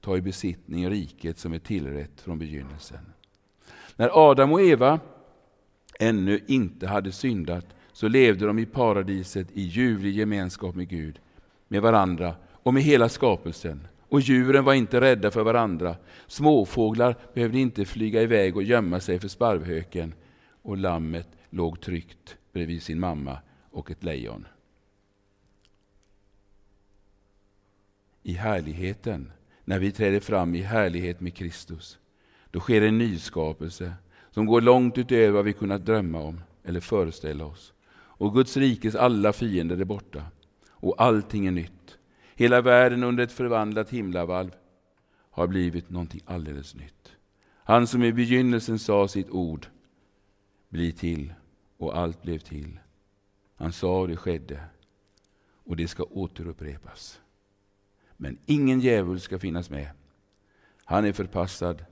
Ta 0.00 0.16
i 0.16 0.20
besittning 0.20 0.90
riket 0.90 1.38
som 1.38 1.52
är 1.52 1.58
tillrätt 1.58 2.20
från 2.20 2.38
begynnelsen. 2.38 3.12
När 3.96 4.30
Adam 4.30 4.52
och 4.52 4.62
Eva 4.62 5.00
ännu 5.98 6.40
inte 6.46 6.86
hade 6.86 7.12
syndat 7.12 7.66
så 7.92 8.08
levde 8.08 8.46
de 8.46 8.58
i 8.58 8.66
paradiset 8.66 9.48
i 9.52 9.62
ljuvlig 9.62 10.16
gemenskap 10.16 10.74
med 10.74 10.88
Gud, 10.88 11.20
med 11.68 11.82
varandra 11.82 12.34
och 12.52 12.74
med 12.74 12.82
hela 12.82 13.08
skapelsen. 13.08 13.88
Och 14.08 14.20
djuren 14.20 14.64
var 14.64 14.74
inte 14.74 15.00
rädda 15.00 15.30
för 15.30 15.42
varandra. 15.42 15.96
Småfåglar 16.26 17.16
behövde 17.34 17.58
inte 17.58 17.84
flyga 17.84 18.22
iväg 18.22 18.56
och 18.56 18.62
gömma 18.62 19.00
sig 19.00 19.20
för 19.20 19.28
sparvhöken. 19.28 20.14
Och 20.62 20.76
lammet 20.76 21.28
låg 21.50 21.80
tryggt 21.80 22.36
bredvid 22.52 22.82
sin 22.82 23.00
mamma 23.00 23.38
och 23.70 23.90
ett 23.90 24.04
lejon. 24.04 24.46
I 28.22 28.32
härligheten, 28.32 29.32
när 29.64 29.78
vi 29.78 29.92
träder 29.92 30.20
fram 30.20 30.54
i 30.54 30.60
härlighet 30.60 31.20
med 31.20 31.34
Kristus, 31.34 31.98
då 32.50 32.60
sker 32.60 32.82
en 32.82 32.98
nyskapelse 32.98 33.92
som 34.30 34.46
går 34.46 34.60
långt 34.60 34.98
utöver 34.98 35.30
vad 35.30 35.44
vi 35.44 35.52
kunnat 35.52 35.86
drömma 35.86 36.20
om 36.20 36.40
eller 36.64 36.80
föreställa 36.80 37.44
oss. 37.44 37.72
Och 37.90 38.34
Guds 38.34 38.56
rikes 38.56 38.94
alla 38.94 39.32
fiender 39.32 39.80
är 39.80 39.84
borta 39.84 40.24
och 40.68 41.02
allting 41.02 41.46
är 41.46 41.50
nytt. 41.50 41.77
Hela 42.38 42.60
världen 42.60 43.04
under 43.04 43.24
ett 43.24 43.32
förvandlat 43.32 43.90
himlavalv 43.90 44.50
har 45.30 45.46
blivit 45.46 45.90
någonting 45.90 46.20
alldeles 46.24 46.74
nytt. 46.74 47.12
Han 47.48 47.86
som 47.86 48.02
i 48.02 48.12
begynnelsen 48.12 48.78
sa 48.78 49.08
sitt 49.08 49.30
ord, 49.30 49.66
bli 50.68 50.92
till, 50.92 51.34
och 51.76 51.98
allt 51.98 52.22
blev 52.22 52.38
till. 52.38 52.80
Han 53.54 53.72
sa 53.72 54.00
och 54.00 54.08
det 54.08 54.16
skedde, 54.16 54.64
och 55.64 55.76
det 55.76 55.88
ska 55.88 56.02
återupprepas. 56.02 57.20
Men 58.16 58.38
ingen 58.46 58.80
djävul 58.80 59.20
ska 59.20 59.38
finnas 59.38 59.70
med. 59.70 59.90
Han 60.84 61.04
är 61.04 61.12
förpassad 61.12 61.84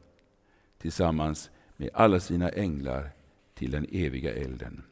tillsammans 0.79 1.51
med 1.77 1.91
alla 1.95 2.21
sina 2.21 2.49
änglar 2.49 3.11
till 3.55 3.71
den 3.71 3.87
eviga 3.93 4.35
elden. 4.35 4.83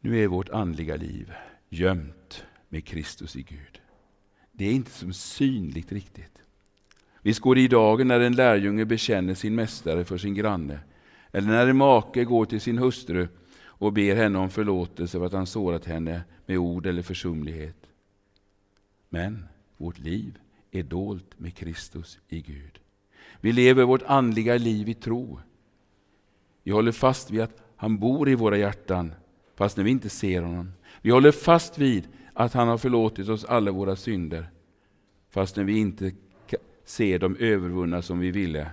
Nu 0.00 0.18
är 0.18 0.28
vårt 0.28 0.48
andliga 0.48 0.96
liv 0.96 1.32
gömt 1.72 2.44
med 2.68 2.84
Kristus 2.84 3.36
i 3.36 3.42
Gud. 3.42 3.80
Det 4.52 4.64
är 4.64 4.72
inte 4.72 4.90
som 4.90 5.12
synligt 5.12 5.92
riktigt. 5.92 6.42
Visst 7.22 7.40
går 7.40 7.54
det 7.54 7.60
i 7.60 7.68
dagen 7.68 8.08
när 8.08 8.20
en 8.20 8.36
lärjunge 8.36 8.84
bekänner 8.84 9.34
sin 9.34 9.54
mästare 9.54 10.04
för 10.04 10.18
sin 10.18 10.34
granne, 10.34 10.78
eller 11.30 11.48
när 11.48 11.66
en 11.66 11.76
make 11.76 12.24
går 12.24 12.44
till 12.44 12.60
sin 12.60 12.78
hustru 12.78 13.28
och 13.64 13.92
ber 13.92 14.16
henne 14.16 14.38
om 14.38 14.50
förlåtelse 14.50 15.18
för 15.18 15.26
att 15.26 15.32
han 15.32 15.46
sårat 15.46 15.84
henne 15.84 16.22
med 16.46 16.58
ord 16.58 16.86
eller 16.86 17.02
försumlighet. 17.02 17.86
Men 19.08 19.44
vårt 19.76 19.98
liv 19.98 20.38
är 20.70 20.82
dolt 20.82 21.38
med 21.38 21.54
Kristus 21.54 22.18
i 22.28 22.40
Gud. 22.40 22.78
Vi 23.40 23.52
lever 23.52 23.84
vårt 23.84 24.02
andliga 24.02 24.56
liv 24.56 24.88
i 24.88 24.94
tro. 24.94 25.40
Vi 26.62 26.70
håller 26.70 26.92
fast 26.92 27.30
vid 27.30 27.40
att 27.40 27.62
han 27.76 27.98
bor 27.98 28.28
i 28.28 28.34
våra 28.34 28.56
hjärtan, 28.56 29.14
fast 29.54 29.76
när 29.76 29.84
vi 29.84 29.90
inte 29.90 30.08
ser 30.08 30.42
honom. 30.42 30.72
Vi 31.02 31.10
håller 31.10 31.32
fast 31.32 31.78
vid 31.78 32.08
att 32.34 32.52
han 32.52 32.68
har 32.68 32.78
förlåtit 32.78 33.28
oss 33.28 33.44
alla 33.44 33.70
våra 33.70 33.96
synder, 33.96 34.50
fast 35.30 35.56
när 35.56 35.64
vi 35.64 35.78
inte 35.78 36.12
ser 36.84 37.18
dem 37.18 37.36
övervunna 37.36 38.02
som 38.02 38.18
vi 38.18 38.30
ville. 38.30 38.70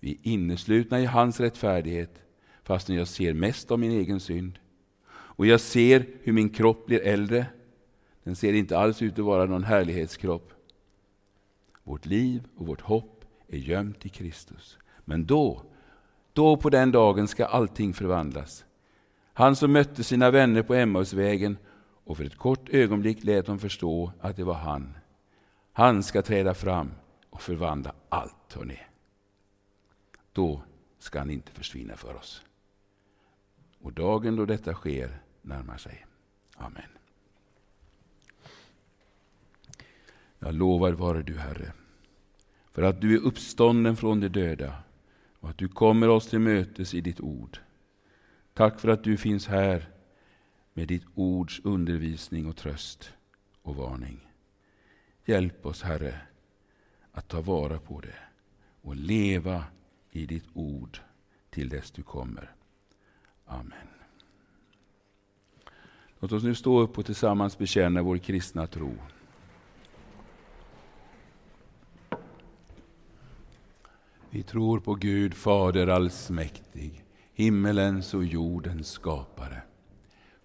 Vi 0.00 0.10
är 0.10 0.18
inneslutna 0.22 1.00
i 1.00 1.04
hans 1.04 1.40
rättfärdighet, 1.40 2.22
fast 2.62 2.88
när 2.88 2.96
jag 2.96 3.08
ser 3.08 3.34
mest 3.34 3.70
av 3.70 3.78
min 3.78 3.90
egen 3.90 4.20
synd. 4.20 4.58
Och 5.08 5.46
jag 5.46 5.60
ser 5.60 6.06
hur 6.22 6.32
min 6.32 6.48
kropp 6.48 6.86
blir 6.86 7.00
äldre. 7.00 7.46
Den 8.22 8.36
ser 8.36 8.52
inte 8.52 8.78
alls 8.78 9.02
ut 9.02 9.18
att 9.18 9.24
vara 9.24 9.44
någon 9.44 9.64
härlighetskropp. 9.64 10.52
Vårt 11.84 12.06
liv 12.06 12.42
och 12.56 12.66
vårt 12.66 12.80
hopp 12.80 13.24
är 13.48 13.58
gömt 13.58 14.06
i 14.06 14.08
Kristus. 14.08 14.78
Men 15.04 15.26
då, 15.26 15.62
då 16.32 16.56
på 16.56 16.70
den 16.70 16.92
dagen 16.92 17.28
ska 17.28 17.46
allting 17.46 17.94
förvandlas. 17.94 18.64
Han 19.38 19.56
som 19.56 19.72
mötte 19.72 20.04
sina 20.04 20.30
vänner 20.30 20.62
på 20.62 20.74
Emmausvägen 20.74 21.58
och 22.04 22.16
för 22.16 22.24
ett 22.24 22.36
kort 22.36 22.68
ögonblick 22.68 23.24
lät 23.24 23.46
dem 23.46 23.58
förstå 23.58 24.12
att 24.20 24.36
det 24.36 24.44
var 24.44 24.54
han. 24.54 24.96
Han 25.72 26.02
ska 26.02 26.22
träda 26.22 26.54
fram 26.54 26.90
och 27.30 27.42
förvandla 27.42 27.94
allt, 28.08 28.52
hörni. 28.54 28.78
Då 30.32 30.62
ska 30.98 31.18
han 31.18 31.30
inte 31.30 31.52
försvinna 31.52 31.96
för 31.96 32.14
oss. 32.14 32.42
Och 33.80 33.92
dagen 33.92 34.36
då 34.36 34.44
detta 34.44 34.74
sker 34.74 35.20
närmar 35.42 35.76
sig. 35.76 36.06
Amen. 36.54 36.90
Jag 40.38 40.54
lovar 40.54 40.92
vare 40.92 41.22
du, 41.22 41.38
Herre, 41.38 41.72
för 42.72 42.82
att 42.82 43.00
du 43.00 43.14
är 43.14 43.20
uppstånden 43.20 43.96
från 43.96 44.20
de 44.20 44.28
döda 44.28 44.74
och 45.40 45.50
att 45.50 45.58
du 45.58 45.68
kommer 45.68 46.08
oss 46.08 46.26
till 46.26 46.38
mötes 46.38 46.94
i 46.94 47.00
ditt 47.00 47.20
ord. 47.20 47.58
Tack 48.56 48.80
för 48.80 48.88
att 48.88 49.04
du 49.04 49.16
finns 49.16 49.46
här 49.46 49.88
med 50.72 50.88
ditt 50.88 51.04
ords 51.14 51.60
undervisning 51.64 52.46
och 52.46 52.56
tröst 52.56 53.12
och 53.62 53.76
varning. 53.76 54.28
Hjälp 55.24 55.66
oss, 55.66 55.82
Herre, 55.82 56.20
att 57.12 57.28
ta 57.28 57.40
vara 57.40 57.78
på 57.78 58.00
det 58.00 58.14
och 58.82 58.96
leva 58.96 59.64
i 60.10 60.26
ditt 60.26 60.44
ord 60.54 60.98
till 61.50 61.68
dess 61.68 61.90
du 61.90 62.02
kommer. 62.02 62.54
Amen. 63.46 63.88
Låt 66.18 66.32
oss 66.32 66.42
nu 66.42 66.54
stå 66.54 66.80
upp 66.80 66.98
och 66.98 67.06
tillsammans 67.06 67.58
bekänna 67.58 68.02
vår 68.02 68.18
kristna 68.18 68.66
tro. 68.66 68.94
Vi 74.30 74.42
tror 74.42 74.80
på 74.80 74.94
Gud 74.94 75.34
Fader 75.34 75.86
allsmäktig, 75.86 77.05
himmelens 77.36 78.14
och 78.14 78.24
jordens 78.24 78.90
skapare. 78.90 79.62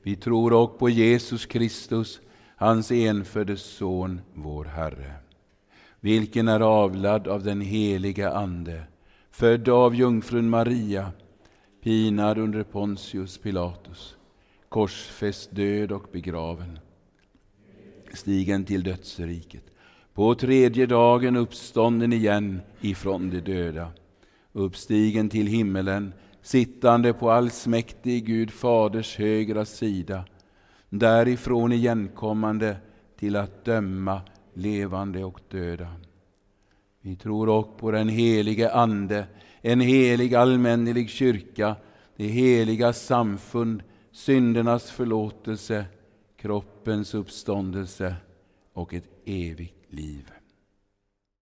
Vi 0.04 0.16
tror 0.16 0.54
också 0.54 0.78
på 0.78 0.90
Jesus 0.90 1.46
Kristus, 1.46 2.22
hans 2.56 2.92
enfödde 2.92 3.58
Son, 3.58 4.22
vår 4.34 4.66
Herre, 4.66 5.14
vilken 6.00 6.48
är 6.48 6.60
avlad 6.60 7.28
av 7.28 7.44
den 7.44 7.62
heliga 7.62 8.32
Ande, 8.32 8.84
född 9.32 9.70
av 9.70 9.96
jungfrun 9.96 10.50
Maria, 10.50 11.12
pinad 11.84 12.38
under 12.38 12.64
Pontius 12.64 13.38
Pilatus, 13.38 14.16
korsfäst, 14.70 15.56
död 15.56 15.92
och 15.92 16.06
begraven, 16.12 16.80
stigen 18.14 18.66
till 18.66 18.84
dödsriket, 18.84 19.64
på 20.14 20.36
tredje 20.36 20.86
dagen 20.86 21.36
uppstånden 21.36 22.14
igen 22.14 22.62
ifrån 22.82 23.30
de 23.30 23.40
döda, 23.40 23.92
uppstigen 24.54 25.30
till 25.30 25.48
himmelen, 25.48 26.14
sittande 26.42 27.14
på 27.14 27.32
allsmäktig 27.32 28.26
Gud 28.26 28.52
Faders 28.52 29.18
högra 29.18 29.66
sida, 29.66 30.26
därifrån 30.90 31.72
igenkommande 31.72 32.78
till 33.20 33.36
att 33.36 33.66
döma 33.66 34.22
levande 34.54 35.24
och 35.24 35.40
döda. 35.50 35.88
Vi 37.02 37.16
tror 37.16 37.50
också 37.50 37.72
på 37.72 37.92
den 37.92 38.10
helige 38.10 38.72
Ande, 38.72 39.28
en 39.62 39.82
helig 39.82 40.36
allmännelig 40.36 41.10
kyrka, 41.10 41.76
det 42.16 42.28
heliga 42.28 42.94
samfund, 42.94 43.84
syndernas 44.12 44.92
förlåtelse, 44.92 45.86
kroppens 46.38 47.14
uppståndelse 47.14 48.16
och 48.74 48.94
ett 48.94 49.10
evigt 49.26 49.94
liv. 49.94 50.32